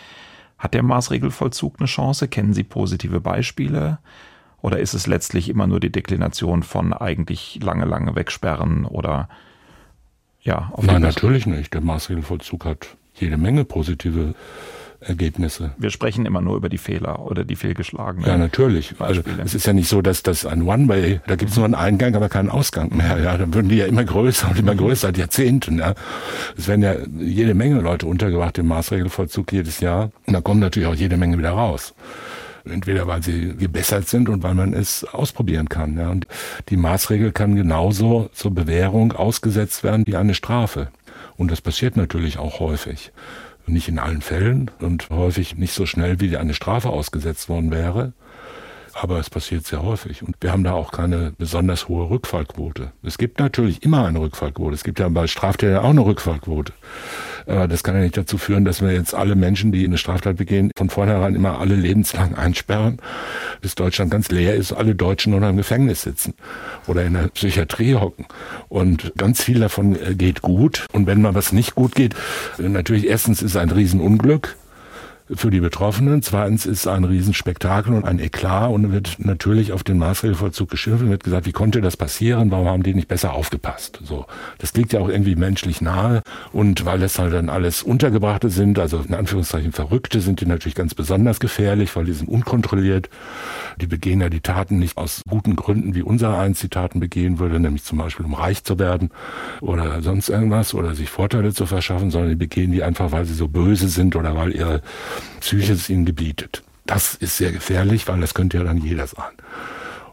Hat 0.58 0.76
der 0.76 0.84
Maßregelvollzug 0.84 1.78
eine 1.80 1.88
Chance? 1.88 2.28
Kennen 2.28 2.54
Sie 2.54 2.64
positive 2.64 3.20
Beispiele? 3.20 3.98
Oder 4.62 4.80
ist 4.80 4.94
es 4.94 5.08
letztlich 5.08 5.50
immer 5.50 5.68
nur 5.68 5.80
die 5.80 5.92
Deklination 5.92 6.64
von 6.64 6.94
eigentlich 6.94 7.60
lange, 7.62 7.86
lange 7.86 8.16
wegsperren 8.16 8.86
oder 8.86 9.30
ja? 10.42 10.72
Nein, 10.82 11.02
natürlich 11.02 11.46
nicht. 11.46 11.74
Der 11.74 11.82
Maßregelvollzug 11.82 12.66
hat 12.66 12.96
jede 13.16 13.38
Menge 13.38 13.66
positive 13.66 14.36
Ergebnisse. 15.02 15.72
Wir 15.78 15.90
sprechen 15.90 16.28
immer 16.28 16.42
nur 16.42 16.56
über 16.56 16.70
die 16.70 16.78
Fehler 16.78 17.26
oder 17.26 17.44
die 17.44 17.56
fehlgeschlagenen. 17.56 18.28
Ja, 18.28 18.38
natürlich. 18.38 18.94
Also, 19.00 19.22
es 19.44 19.56
ist 19.56 19.66
ja 19.66 19.74
nicht 19.74 19.90
so, 19.90 20.04
dass 20.04 20.22
das 20.22 20.46
ein 20.46 20.62
One-Way, 20.62 21.22
da 21.26 21.36
gibt 21.36 21.50
es 21.52 21.58
nur 21.58 21.66
einen 21.66 21.74
Eingang, 21.74 22.16
aber 22.16 22.30
keinen 22.30 22.50
Ausgang 22.50 22.96
mehr. 22.96 23.20
Ja, 23.20 23.36
dann 23.36 23.52
würden 23.54 23.70
die 23.70 23.78
ja 23.78 23.88
immer 23.88 24.04
größer 24.04 24.50
und 24.52 24.60
immer 24.60 24.76
größer 24.76 25.08
seit 25.08 25.18
Jahrzehnten. 25.18 25.80
Ja. 25.80 25.96
Es 26.56 26.68
werden 26.68 26.84
ja 26.84 26.94
jede 27.20 27.56
Menge 27.56 27.82
Leute 27.82 28.06
untergebracht 28.06 28.60
im 28.60 28.68
Maßregelvollzug 28.68 29.52
jedes 29.52 29.80
Jahr. 29.80 30.12
Und 30.28 30.34
da 30.34 30.42
kommen 30.42 30.60
natürlich 30.60 30.88
auch 30.88 30.96
jede 30.96 31.18
Menge 31.18 31.40
wieder 31.40 31.52
raus. 31.52 31.96
Entweder 32.66 33.08
weil 33.08 33.24
sie 33.24 33.56
gebessert 33.56 34.08
sind 34.08 34.30
und 34.30 34.44
weil 34.44 34.54
man 34.54 34.74
es 34.74 35.04
ausprobieren 35.04 35.70
kann. 35.70 35.98
Ja. 35.98 36.10
Und 36.10 36.28
die 36.70 36.78
Maßregel 36.78 37.32
kann 37.32 37.56
genauso 37.56 38.30
zur 38.34 38.52
Bewährung 38.52 39.12
ausgesetzt 39.12 39.84
werden 39.84 40.06
wie 40.08 40.16
eine 40.16 40.34
Strafe. 40.34 40.90
Und 41.38 41.52
das 41.52 41.62
passiert 41.62 41.98
natürlich 41.98 42.38
auch 42.38 42.60
häufig. 42.60 43.12
Nicht 43.68 43.88
in 43.88 44.00
allen 44.00 44.22
Fällen 44.22 44.72
und 44.80 45.10
häufig 45.10 45.56
nicht 45.56 45.74
so 45.74 45.86
schnell, 45.86 46.20
wie 46.20 46.36
eine 46.36 46.54
Strafe 46.54 46.90
ausgesetzt 46.90 47.48
worden 47.48 47.72
wäre 47.72 48.14
aber 48.94 49.20
es 49.20 49.30
passiert 49.30 49.66
sehr 49.66 49.84
häufig. 49.84 50.24
Und 50.24 50.36
wir 50.42 50.52
haben 50.52 50.64
da 50.64 50.74
auch 50.74 50.92
keine 50.92 51.34
besonders 51.38 51.88
hohe 51.88 52.10
Rückfallquote. 52.10 52.92
Es 53.04 53.18
gibt 53.18 53.40
natürlich 53.40 53.84
immer 53.84 54.06
eine 54.06 54.20
Rückfallquote. 54.20 54.74
Es 54.74 54.84
gibt 54.84 55.00
ja 55.00 55.10
bei 55.10 55.28
Straftätern 55.28 55.84
auch 55.84 55.90
eine 55.90 56.06
Rückfallquote. 56.06 56.74
Aber 57.46 57.68
das 57.68 57.84
kann 57.84 57.96
ja 57.96 58.02
nicht 58.02 58.18
dazu 58.18 58.38
führen, 58.38 58.66
dass 58.66 58.82
wir 58.82 58.92
jetzt 58.92 59.14
alle 59.14 59.36
Menschen, 59.36 59.72
die 59.72 59.86
eine 59.86 59.98
Straftat 59.98 60.38
begehen, 60.38 60.72
von 60.76 60.90
vornherein 60.90 61.36
immer 61.36 61.60
alle 61.60 61.76
lebenslang 61.76 62.36
einsperren, 62.36 62.98
bis 63.62 63.76
Deutschland 63.76 64.12
ganz 64.12 64.30
leer 64.30 64.56
ist, 64.56 64.74
alle 64.74 64.96
Deutschen 64.96 65.32
nur 65.32 65.40
noch 65.40 65.50
im 65.50 65.58
Gefängnis 65.58 66.02
sitzen 66.02 66.34
oder 66.88 67.04
in 67.04 67.14
der 67.14 67.28
Psychiatrie 67.30 67.96
hocken. 67.96 68.26
Und 68.70 69.14
ganz 69.18 69.44
viel 69.44 69.60
davon 69.60 69.96
äh, 69.96 70.16
geht 70.16 70.42
gut. 70.42 70.86
Und 70.92 71.08
wenn 71.08 71.22
mal 71.22 71.36
was 71.36 71.52
nicht 71.52 71.76
gut 71.76 71.96
geht, 71.96 72.16
natürlich 72.58 73.08
erstens 73.08 73.42
ist 73.42 73.56
ein 73.56 73.70
Riesenunglück 73.70 74.56
für 75.36 75.50
die 75.50 75.60
Betroffenen. 75.60 76.22
Zweitens 76.22 76.66
ist 76.66 76.88
ein 76.88 77.04
Riesenspektakel 77.04 77.94
und 77.94 78.06
ein 78.06 78.20
Eklat 78.20 78.72
und 78.72 78.92
wird 78.92 79.18
natürlich 79.20 79.72
auf 79.72 79.84
den 79.84 79.98
Maßregelvollzug 79.98 80.70
geschimpft 80.70 81.04
und 81.04 81.10
wird 81.10 81.24
gesagt, 81.24 81.46
wie 81.46 81.52
konnte 81.52 81.82
das 81.82 81.98
passieren? 81.98 82.52
Warum 82.52 82.68
haben 82.68 82.84
die 82.84 82.94
nicht 82.94 83.08
besser 83.08 83.34
aufgepasst? 83.34 84.00
So. 84.04 84.26
Das 84.58 84.74
liegt 84.74 84.94
ja 84.94 85.00
auch 85.00 85.10
irgendwie 85.10 85.36
menschlich 85.36 85.82
nahe 85.82 86.22
und 86.52 86.86
weil 86.86 87.00
das 87.00 87.18
halt 87.20 87.34
dann 87.34 87.50
alles 87.50 87.84
Untergebrachte 87.84 88.50
sind, 88.50 88.80
also 88.80 89.04
in 89.08 89.14
Anführungszeichen 89.14 89.72
Verrückte, 89.72 90.22
sind 90.22 90.42
die 90.42 90.46
natürlich 90.46 90.76
ganz 90.76 90.94
besonders 90.94 91.40
gefährlich, 91.40 91.96
weil 91.96 92.06
die 92.06 92.14
sind 92.14 92.28
unkontrolliert. 92.28 93.10
Die 93.80 93.88
begehen 93.88 94.22
ja 94.22 94.30
die 94.30 94.42
Taten 94.42 94.80
nicht 94.80 94.98
aus 94.98 95.22
guten 95.30 95.56
Gründen, 95.56 95.96
wie 95.96 96.02
unser 96.02 96.38
eins 96.38 96.60
die 96.60 96.70
Taten 96.70 97.00
begehen 97.00 97.40
würde, 97.40 97.60
nämlich 97.60 97.84
zum 97.84 97.98
Beispiel 97.98 98.26
um 98.26 98.34
reich 98.34 98.64
zu 98.64 98.80
werden 98.80 99.10
oder 99.62 100.02
sonst 100.02 100.30
irgendwas 100.30 100.74
oder 100.74 100.94
sich 100.94 101.10
Vorteile 101.10 101.54
zu 101.54 101.66
verschaffen, 101.66 102.12
sondern 102.12 102.32
die 102.32 102.36
begehen 102.36 102.72
die 102.72 102.84
einfach, 102.84 103.12
weil 103.12 103.26
sie 103.26 103.34
so 103.34 103.48
böse 103.48 103.88
sind 103.88 104.16
oder 104.16 104.36
weil 104.36 104.54
ihre 104.54 104.82
Psyche 105.40 105.74
es 105.74 105.90
ihnen 105.90 106.06
gebietet. 106.06 106.64
Das 106.86 107.16
ist 107.16 107.38
sehr 107.38 107.52
gefährlich, 107.52 108.08
weil 108.08 108.20
das 108.20 108.34
könnte 108.34 108.58
ja 108.58 108.64
dann 108.64 108.78
jeder 108.78 109.08
sein. 109.08 109.32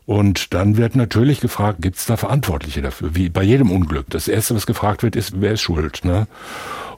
Und 0.06 0.54
dann 0.54 0.78
wird 0.78 0.96
natürlich 0.96 1.40
gefragt, 1.40 1.82
gibt 1.82 1.98
es 1.98 2.06
da 2.06 2.16
Verantwortliche 2.16 2.80
dafür? 2.80 3.14
Wie 3.14 3.28
bei 3.28 3.42
jedem 3.42 3.70
Unglück. 3.70 4.06
Das 4.08 4.26
Erste, 4.26 4.54
was 4.54 4.64
gefragt 4.64 5.02
wird, 5.02 5.16
ist, 5.16 5.42
wer 5.42 5.52
ist 5.52 5.60
schuld? 5.60 6.02
Ne? 6.02 6.26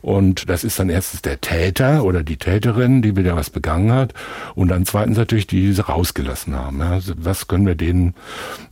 Und 0.00 0.48
das 0.48 0.62
ist 0.62 0.78
dann 0.78 0.88
erstens 0.88 1.20
der 1.20 1.40
Täter 1.40 2.04
oder 2.04 2.22
die 2.22 2.36
Täterin, 2.36 3.02
die 3.02 3.16
wieder 3.16 3.34
was 3.34 3.50
begangen 3.50 3.92
hat. 3.92 4.14
Und 4.54 4.68
dann 4.68 4.86
zweitens 4.86 5.18
natürlich 5.18 5.48
die, 5.48 5.60
die 5.60 5.72
sie 5.72 5.84
rausgelassen 5.84 6.54
haben. 6.54 6.80
Also 6.82 7.14
was 7.16 7.48
können 7.48 7.66
wir 7.66 7.74
denen 7.74 8.14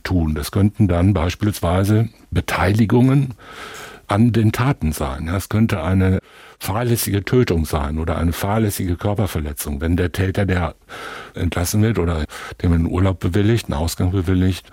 tun? 0.03 0.35
Das 0.35 0.51
könnten 0.51 0.87
dann 0.87 1.13
beispielsweise 1.13 2.07
Beteiligungen 2.31 3.33
an 4.07 4.31
den 4.31 4.51
Taten 4.51 4.91
sein. 4.91 5.27
Es 5.27 5.49
könnte 5.49 5.83
eine 5.83 6.19
fahrlässige 6.59 7.23
Tötung 7.23 7.65
sein 7.65 7.99
oder 7.99 8.17
eine 8.17 8.33
fahrlässige 8.33 8.97
Körperverletzung. 8.97 9.79
Wenn 9.79 9.95
der 9.95 10.11
Täter, 10.11 10.45
der 10.45 10.75
entlassen 11.33 11.81
wird 11.81 11.99
oder 11.99 12.25
dem 12.61 12.73
einen 12.73 12.85
Urlaub 12.85 13.19
bewilligt, 13.19 13.67
einen 13.67 13.75
Ausgang 13.75 14.11
bewilligt, 14.11 14.69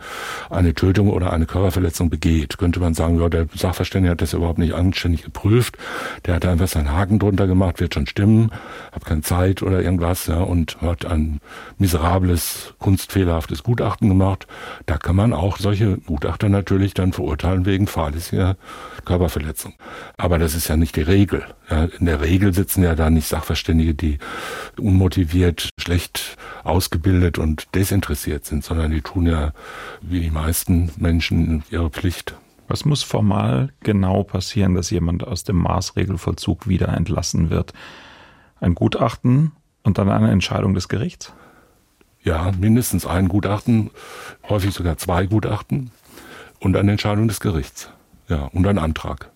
eine 0.51 0.75
Tötung 0.75 1.09
oder 1.11 1.33
eine 1.33 1.46
Körperverletzung 1.46 2.11
begeht, 2.11 2.59
könnte 2.59 2.81
man 2.81 2.94
sagen, 2.94 3.20
ja, 3.20 3.29
der 3.29 3.46
Sachverständige 3.55 4.11
hat 4.11 4.20
das 4.20 4.33
überhaupt 4.33 4.59
nicht 4.59 4.75
anständig 4.75 5.22
geprüft, 5.22 5.79
der 6.25 6.35
hat 6.35 6.44
einfach 6.44 6.66
seinen 6.66 6.90
Haken 6.90 7.20
drunter 7.20 7.46
gemacht, 7.46 7.81
wird 7.81 7.94
schon 7.94 8.07
stimmen, 8.07 8.51
hat 8.90 9.05
keine 9.05 9.22
Zeit 9.22 9.62
oder 9.62 9.81
irgendwas, 9.81 10.27
ja, 10.27 10.38
und 10.38 10.81
hat 10.81 11.07
ein 11.07 11.40
miserables, 11.79 12.75
kunstfehlerhaftes 12.79 13.62
Gutachten 13.62 14.09
gemacht. 14.09 14.46
Da 14.87 14.99
kann 14.99 15.16
man 15.16 15.33
auch 15.33 15.59
solche 15.59 15.99
Gutachter 15.99 16.49
natürlich 16.49 16.94
dann 16.94 17.12
verurteilen 17.12 17.64
wegen 17.64 17.87
fahrlässiger 17.87 18.57
Körperverletzung. 19.05 19.75
Aber 20.16 20.38
das 20.38 20.55
ist 20.55 20.68
ja 20.68 20.77
nicht 20.77 20.96
die 20.96 21.03
Regel. 21.03 21.44
Ja, 21.70 21.76
in 21.85 22.07
der 22.07 22.21
Regel 22.21 22.53
sitzen 22.53 22.83
ja 22.83 22.95
da 22.95 23.11
nicht 23.11 23.29
Sachverständige, 23.29 23.95
die 23.95 24.19
unmotiviert, 24.79 25.71
schlecht 25.81 26.37
ausgebildet 26.65 27.39
und 27.39 27.75
desinteressiert 27.75 28.45
sind, 28.45 28.65
sondern 28.65 28.91
die 28.91 29.03
tun 29.03 29.27
ja 29.27 29.53
wie 30.01 30.21
die 30.21 30.31
meisten 30.31 30.91
Menschen 30.97 31.62
ihre 31.71 31.91
Pflicht. 31.91 32.35
Was 32.69 32.85
muss 32.85 33.03
formal 33.03 33.73
genau 33.81 34.25
passieren, 34.25 34.75
dass 34.75 34.91
jemand 34.91 35.27
aus 35.27 35.45
dem 35.45 35.57
Maßregelvollzug 35.57 36.67
wieder 36.67 36.89
entlassen 36.89 37.51
wird? 37.51 37.73
Ein 38.61 38.75
Gutachten 38.75 39.53
und 39.85 39.99
dann 39.99 40.11
eine 40.11 40.31
Entscheidung 40.31 40.75
des 40.75 40.89
Gerichts? 40.89 41.33
Ja, 42.23 42.51
mindestens 42.59 43.07
ein 43.07 43.29
Gutachten, 43.29 43.91
häufig 44.49 44.75
sogar 44.75 44.97
zwei 44.97 45.27
Gutachten 45.27 45.93
und 46.59 46.77
eine 46.77 46.91
Entscheidung 46.91 47.29
des 47.29 47.39
Gerichts. 47.39 47.91
Ja, 48.29 48.47
und 48.47 48.67
ein 48.67 48.79
Antrag. 48.79 49.31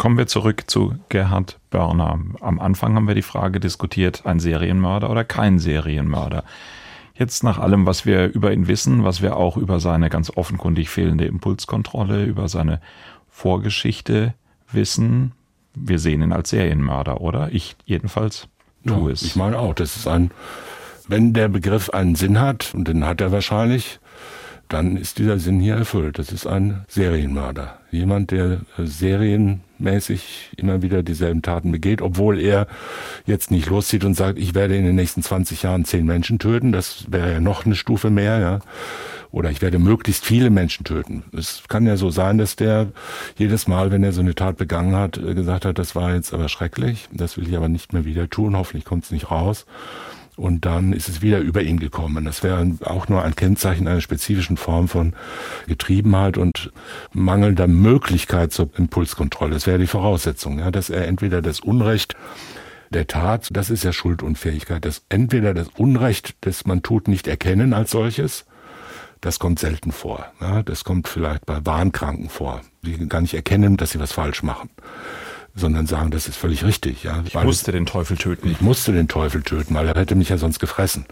Kommen 0.00 0.16
wir 0.16 0.26
zurück 0.26 0.62
zu 0.66 0.94
Gerhard 1.10 1.58
Börner. 1.68 2.18
Am 2.40 2.58
Anfang 2.58 2.94
haben 2.94 3.06
wir 3.06 3.14
die 3.14 3.20
Frage 3.20 3.60
diskutiert, 3.60 4.22
ein 4.24 4.40
Serienmörder 4.40 5.10
oder 5.10 5.24
kein 5.24 5.58
Serienmörder. 5.58 6.44
Jetzt 7.14 7.44
nach 7.44 7.58
allem, 7.58 7.84
was 7.84 8.06
wir 8.06 8.28
über 8.32 8.50
ihn 8.50 8.66
wissen, 8.66 9.04
was 9.04 9.20
wir 9.20 9.36
auch 9.36 9.58
über 9.58 9.78
seine 9.78 10.08
ganz 10.08 10.30
offenkundig 10.34 10.88
fehlende 10.88 11.26
Impulskontrolle, 11.26 12.24
über 12.24 12.48
seine 12.48 12.80
Vorgeschichte 13.28 14.32
wissen, 14.72 15.32
wir 15.74 15.98
sehen 15.98 16.22
ihn 16.22 16.32
als 16.32 16.48
Serienmörder, 16.48 17.20
oder? 17.20 17.52
Ich 17.52 17.76
jedenfalls 17.84 18.48
tue 18.86 19.08
ja, 19.08 19.12
es. 19.12 19.20
Ich 19.20 19.36
meine 19.36 19.58
auch, 19.58 19.74
das 19.74 19.96
ist 19.96 20.08
ein, 20.08 20.30
wenn 21.08 21.34
der 21.34 21.48
Begriff 21.48 21.90
einen 21.90 22.14
Sinn 22.14 22.40
hat, 22.40 22.72
und 22.72 22.88
den 22.88 23.04
hat 23.04 23.20
er 23.20 23.32
wahrscheinlich, 23.32 24.00
dann 24.70 24.96
ist 24.96 25.18
dieser 25.18 25.38
Sinn 25.38 25.60
hier 25.60 25.74
erfüllt. 25.74 26.18
Das 26.18 26.32
ist 26.32 26.46
ein 26.46 26.86
Serienmörder. 26.88 27.80
Jemand, 27.90 28.30
der 28.30 28.62
serienmäßig 29.80 30.50
immer 30.56 30.82
wieder 30.82 31.02
dieselben 31.02 31.42
Taten 31.42 31.72
begeht, 31.72 32.02
obwohl 32.02 32.38
er 32.38 32.66
jetzt 33.26 33.50
nicht 33.50 33.68
loszieht 33.68 34.04
und 34.04 34.14
sagt, 34.14 34.38
ich 34.38 34.54
werde 34.54 34.76
in 34.76 34.84
den 34.84 34.94
nächsten 34.94 35.22
20 35.22 35.62
Jahren 35.62 35.84
zehn 35.84 36.06
Menschen 36.06 36.38
töten. 36.38 36.72
Das 36.72 37.06
wäre 37.10 37.32
ja 37.32 37.40
noch 37.40 37.66
eine 37.66 37.74
Stufe 37.74 38.10
mehr, 38.10 38.38
ja. 38.38 38.58
Oder 39.32 39.50
ich 39.50 39.62
werde 39.62 39.78
möglichst 39.78 40.24
viele 40.24 40.50
Menschen 40.50 40.84
töten. 40.84 41.22
Es 41.36 41.62
kann 41.68 41.86
ja 41.86 41.96
so 41.96 42.10
sein, 42.10 42.38
dass 42.38 42.56
der 42.56 42.88
jedes 43.38 43.68
Mal, 43.68 43.92
wenn 43.92 44.02
er 44.02 44.12
so 44.12 44.20
eine 44.20 44.34
Tat 44.34 44.56
begangen 44.56 44.96
hat, 44.96 45.12
gesagt 45.12 45.64
hat, 45.64 45.78
das 45.78 45.94
war 45.94 46.14
jetzt 46.14 46.34
aber 46.34 46.48
schrecklich, 46.48 47.08
das 47.12 47.36
will 47.36 47.48
ich 47.48 47.56
aber 47.56 47.68
nicht 47.68 47.92
mehr 47.92 48.04
wieder 48.04 48.28
tun, 48.28 48.56
hoffentlich 48.56 48.84
kommt 48.84 49.04
es 49.04 49.12
nicht 49.12 49.30
raus. 49.30 49.66
Und 50.40 50.64
dann 50.64 50.94
ist 50.94 51.10
es 51.10 51.20
wieder 51.20 51.40
über 51.40 51.60
ihn 51.60 51.78
gekommen. 51.78 52.24
Das 52.24 52.42
wäre 52.42 52.66
auch 52.86 53.08
nur 53.08 53.22
ein 53.22 53.36
Kennzeichen 53.36 53.86
einer 53.86 54.00
spezifischen 54.00 54.56
Form 54.56 54.88
von 54.88 55.12
Getriebenheit 55.66 56.38
und 56.38 56.72
mangelnder 57.12 57.66
Möglichkeit 57.66 58.50
zur 58.50 58.70
Impulskontrolle. 58.78 59.52
Das 59.52 59.66
wäre 59.66 59.78
die 59.78 59.86
Voraussetzung, 59.86 60.58
ja, 60.58 60.70
dass 60.70 60.88
er 60.88 61.06
entweder 61.06 61.42
das 61.42 61.60
Unrecht 61.60 62.16
der 62.88 63.06
Tat, 63.06 63.48
das 63.52 63.68
ist 63.68 63.84
ja 63.84 63.92
Schuldunfähigkeit, 63.92 64.82
dass 64.82 65.02
entweder 65.10 65.52
das 65.52 65.68
Unrecht, 65.76 66.34
das 66.40 66.64
man 66.64 66.82
tut, 66.82 67.06
nicht 67.06 67.28
erkennen 67.28 67.74
als 67.74 67.90
solches, 67.90 68.46
das 69.20 69.38
kommt 69.38 69.58
selten 69.58 69.92
vor. 69.92 70.24
Ja, 70.40 70.62
das 70.62 70.84
kommt 70.84 71.06
vielleicht 71.06 71.44
bei 71.44 71.58
Wahnkranken 71.66 72.30
vor, 72.30 72.62
die 72.80 72.96
gar 73.10 73.20
nicht 73.20 73.34
erkennen, 73.34 73.76
dass 73.76 73.90
sie 73.90 74.00
was 74.00 74.12
falsch 74.12 74.42
machen 74.42 74.70
sondern 75.60 75.86
sagen, 75.86 76.10
das 76.10 76.26
ist 76.26 76.36
völlig 76.36 76.64
richtig. 76.64 77.04
Ja, 77.04 77.22
ich 77.24 77.34
musste 77.34 77.70
den 77.72 77.86
Teufel 77.86 78.16
töten. 78.16 78.50
Ich 78.50 78.60
musste 78.60 78.92
den 78.92 79.06
Teufel 79.06 79.42
töten, 79.42 79.74
weil 79.74 79.86
er 79.86 79.94
hätte 79.94 80.16
mich 80.16 80.30
ja 80.30 80.38
sonst 80.38 80.58
gefressen. 80.58 81.06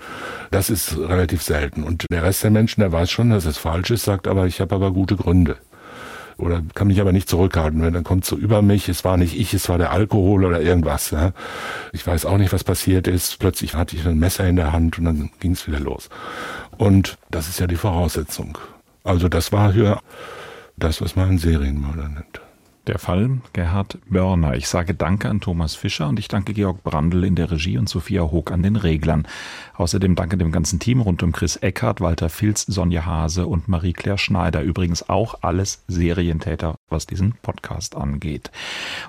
Das 0.51 0.71
ist 0.71 0.99
relativ 0.99 1.43
selten. 1.43 1.85
Und 1.85 2.07
der 2.11 2.25
Rest 2.25 2.43
der 2.43 2.51
Menschen, 2.51 2.81
der 2.81 2.91
weiß 2.91 3.11
schon, 3.11 3.31
dass 3.31 3.45
es 3.45 3.59
falsch 3.59 3.91
ist, 3.91 4.05
sagt 4.05 4.27
aber, 4.27 4.47
ich 4.47 4.61
habe 4.61 4.75
aber 4.75 4.91
gute 4.93 5.17
Gründe. 5.17 5.57
Oder 6.39 6.63
kann 6.75 6.87
mich 6.87 7.01
aber 7.01 7.13
nicht 7.13 7.29
zurückhalten. 7.29 7.83
Wenn 7.83 7.93
dann 7.93 8.05
kommt 8.05 8.25
so 8.25 8.37
über 8.37 8.63
mich, 8.63 8.89
es 8.89 9.05
war 9.05 9.17
nicht 9.17 9.39
ich, 9.39 9.55
es 9.55 9.69
war 9.69 9.77
der 9.77 9.91
Alkohol 9.91 10.45
oder 10.45 10.61
irgendwas. 10.61 11.11
Ja. 11.11 11.33
Ich 11.93 12.07
weiß 12.07 12.27
auch 12.27 12.39
nicht, 12.39 12.53
was 12.53 12.63
passiert 12.63 13.09
ist. 13.09 13.41
Plötzlich 13.41 13.75
hatte 13.75 13.97
ich 13.97 14.07
ein 14.07 14.19
Messer 14.19 14.47
in 14.47 14.57
der 14.57 14.73
Hand 14.73 14.99
und 14.99 15.05
dann 15.05 15.31
ging 15.41 15.53
es 15.53 15.67
wieder 15.67 15.81
los. 15.81 16.09
Und 16.77 17.19
das 17.31 17.49
ist 17.49 17.59
ja 17.59 17.67
die 17.67 17.77
Voraussetzung. 17.77 18.57
Also 19.03 19.29
das 19.29 19.51
war 19.51 19.73
hier 19.73 20.01
das, 20.77 21.01
was 21.01 21.17
man 21.17 21.29
einen 21.29 21.39
Serienmörder 21.39 22.09
nennt. 22.09 22.41
Der 22.89 22.99
Fall 22.99 23.43
Gerhard 23.53 23.99
Börner. 24.09 24.57
Ich 24.57 24.67
sage 24.67 24.95
Danke 24.95 25.29
an 25.29 25.43
Thomas 25.43 25.75
Fischer 25.75 26.09
und 26.09 26.19
ich 26.19 26.29
danke 26.29 26.55
Georg 26.55 26.83
Brandl 26.83 27.23
in 27.23 27.35
der 27.35 27.51
Regie 27.51 27.77
und 27.77 27.87
Sophia 27.87 28.23
Hoog 28.23 28.51
an 28.51 28.63
den 28.63 28.77
Reglern. 28.77 29.29
Außerdem 29.75 30.15
danke 30.15 30.39
dem 30.39 30.53
ganzen 30.53 30.79
Team 30.79 31.03
rund 31.03 31.23
um 31.23 31.33
Chris 31.33 31.57
Eckhardt, 31.57 32.01
Walter 32.01 32.31
Filz, 32.31 32.63
Sonja 32.63 33.05
Hase 33.05 33.47
und 33.47 33.69
Marie-Claire 33.69 34.17
Schneider. 34.17 34.63
Übrigens 34.63 35.07
auch 35.11 35.35
alles 35.43 35.85
Serientäter, 35.87 36.77
was 36.89 37.07
diesen 37.07 37.35
Podcast 37.43 37.95
angeht. 37.95 38.51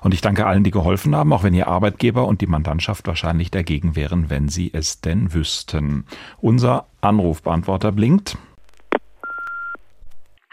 Und 0.01 0.13
ich 0.13 0.19
danke 0.19 0.45
allen, 0.45 0.65
die 0.65 0.71
geholfen 0.71 1.15
haben, 1.15 1.31
auch 1.31 1.43
wenn 1.43 1.53
ihr 1.53 1.69
Arbeitgeber 1.69 2.27
und 2.27 2.41
die 2.41 2.47
Mandantschaft 2.47 3.07
wahrscheinlich 3.07 3.49
dagegen 3.49 3.95
wären, 3.95 4.29
wenn 4.29 4.49
sie 4.49 4.71
es 4.73 4.99
denn 4.99 5.33
wüssten. 5.33 6.03
Unser 6.41 6.87
Anrufbeantworter 6.99 7.93
blinkt. 7.93 8.37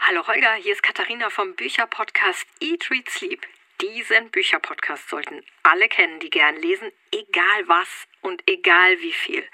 Hallo 0.09 0.25
Holger, 0.25 0.53
hier 0.53 0.71
ist 0.71 0.83
Katharina 0.83 1.29
vom 1.29 1.53
Bücherpodcast 1.55 2.47
Eat, 2.61 2.89
Read, 2.89 3.09
Sleep. 3.09 3.45
Diesen 3.81 4.31
Bücherpodcast 4.31 5.09
sollten 5.09 5.43
alle 5.63 5.89
kennen, 5.89 6.21
die 6.21 6.29
gern 6.29 6.55
lesen, 6.55 6.93
egal 7.11 7.67
was 7.67 8.07
und 8.21 8.41
egal 8.47 9.01
wie 9.01 9.11
viel. 9.11 9.45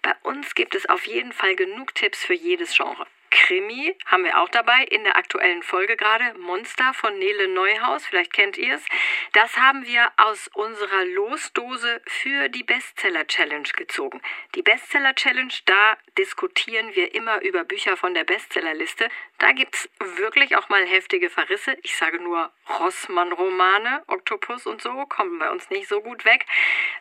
Bei 0.00 0.14
uns 0.22 0.54
gibt 0.54 0.74
es 0.74 0.88
auf 0.88 1.06
jeden 1.06 1.34
Fall 1.34 1.56
genug 1.56 1.94
Tipps 1.94 2.24
für 2.24 2.32
jedes 2.32 2.74
Genre. 2.74 3.06
Krimi 3.30 3.96
haben 4.06 4.24
wir 4.24 4.40
auch 4.40 4.48
dabei 4.48 4.84
in 4.84 5.04
der 5.04 5.16
aktuellen 5.16 5.62
Folge 5.62 5.96
gerade. 5.96 6.38
Monster 6.38 6.94
von 6.94 7.18
Nele 7.18 7.48
Neuhaus, 7.48 8.06
vielleicht 8.06 8.32
kennt 8.32 8.58
ihr 8.58 8.74
es. 8.74 8.84
Das 9.32 9.56
haben 9.56 9.86
wir 9.86 10.10
aus 10.16 10.48
unserer 10.54 11.04
Losdose 11.04 12.00
für 12.06 12.48
die 12.48 12.64
Bestseller 12.64 13.26
Challenge 13.26 13.68
gezogen. 13.76 14.20
Die 14.54 14.62
Bestseller 14.62 15.14
Challenge, 15.14 15.52
da 15.64 15.96
diskutieren 16.16 16.94
wir 16.94 17.14
immer 17.14 17.40
über 17.42 17.64
Bücher 17.64 17.96
von 17.96 18.14
der 18.14 18.24
Bestsellerliste. 18.24 19.08
Da 19.38 19.52
gibt 19.52 19.74
es 19.74 19.88
wirklich 20.16 20.56
auch 20.56 20.68
mal 20.68 20.86
heftige 20.86 21.30
Verrisse. 21.30 21.76
Ich 21.82 21.96
sage 21.96 22.20
nur 22.20 22.52
Rossmann-Romane, 22.68 24.02
Oktopus 24.06 24.66
und 24.66 24.82
so, 24.82 25.06
kommen 25.06 25.38
bei 25.38 25.50
uns 25.50 25.70
nicht 25.70 25.88
so 25.88 26.00
gut 26.00 26.24
weg. 26.24 26.46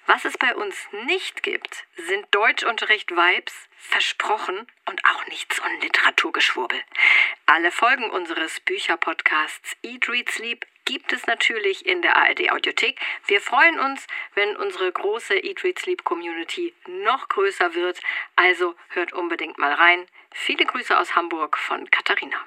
Was 0.06 0.25
es 0.25 0.38
bei 0.38 0.56
uns 0.56 0.75
nicht 1.06 1.43
gibt, 1.43 1.86
sind 1.95 2.25
Deutschunterricht-Vibes, 2.32 3.53
versprochen 3.77 4.67
und 4.86 5.06
auch 5.06 5.25
nichts 5.27 5.60
und 5.60 5.82
Literaturgeschwurbel. 5.82 6.82
Alle 7.45 7.71
Folgen 7.71 8.10
unseres 8.10 8.60
Bücherpodcasts 8.62 9.75
Eat, 9.84 10.10
Read, 10.10 10.30
Sleep 10.30 10.65
gibt 10.86 11.12
es 11.12 11.27
natürlich 11.27 11.86
in 11.86 12.01
der 12.01 12.15
ARD 12.15 12.49
Audiothek. 12.51 12.99
Wir 13.27 13.41
freuen 13.41 13.80
uns, 13.80 14.08
wenn 14.36 14.56
unsere 14.56 14.91
große 14.91 15.36
Eat, 15.36 15.63
Read, 15.63 15.80
Sleep 15.80 16.03
Community 16.06 16.73
noch 16.88 17.27
größer 17.27 17.75
wird. 17.75 17.99
Also 18.38 18.75
hört 18.89 19.12
unbedingt 19.12 19.58
mal 19.58 19.73
rein. 19.73 20.06
Viele 20.32 20.65
Grüße 20.65 20.97
aus 20.97 21.15
Hamburg 21.15 21.58
von 21.58 21.89
Katharina. 21.91 22.38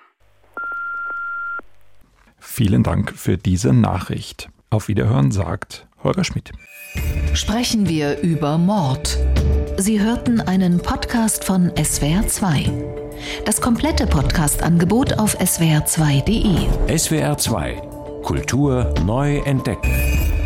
Vielen 2.40 2.83
Dank 2.83 3.12
für 3.16 3.37
diese 3.37 3.72
Nachricht. 3.72 4.48
Auf 4.70 4.88
Wiederhören 4.88 5.31
sagt 5.31 5.87
Holger 6.03 6.24
Schmidt. 6.24 6.53
Sprechen 7.35 7.88
wir 7.88 8.20
über 8.20 8.59
Mord. 8.59 9.18
Sie 9.76 10.00
hörten 10.00 10.40
einen 10.40 10.79
Podcast 10.79 11.44
von 11.44 11.70
SWR2. 11.70 12.70
Das 13.44 13.61
komplette 13.61 14.07
Podcast-Angebot 14.07 15.18
auf 15.18 15.38
swr2.de. 15.38 16.66
SWR2 16.88 18.22
Kultur 18.22 18.94
neu 19.05 19.38
entdecken. 19.38 20.39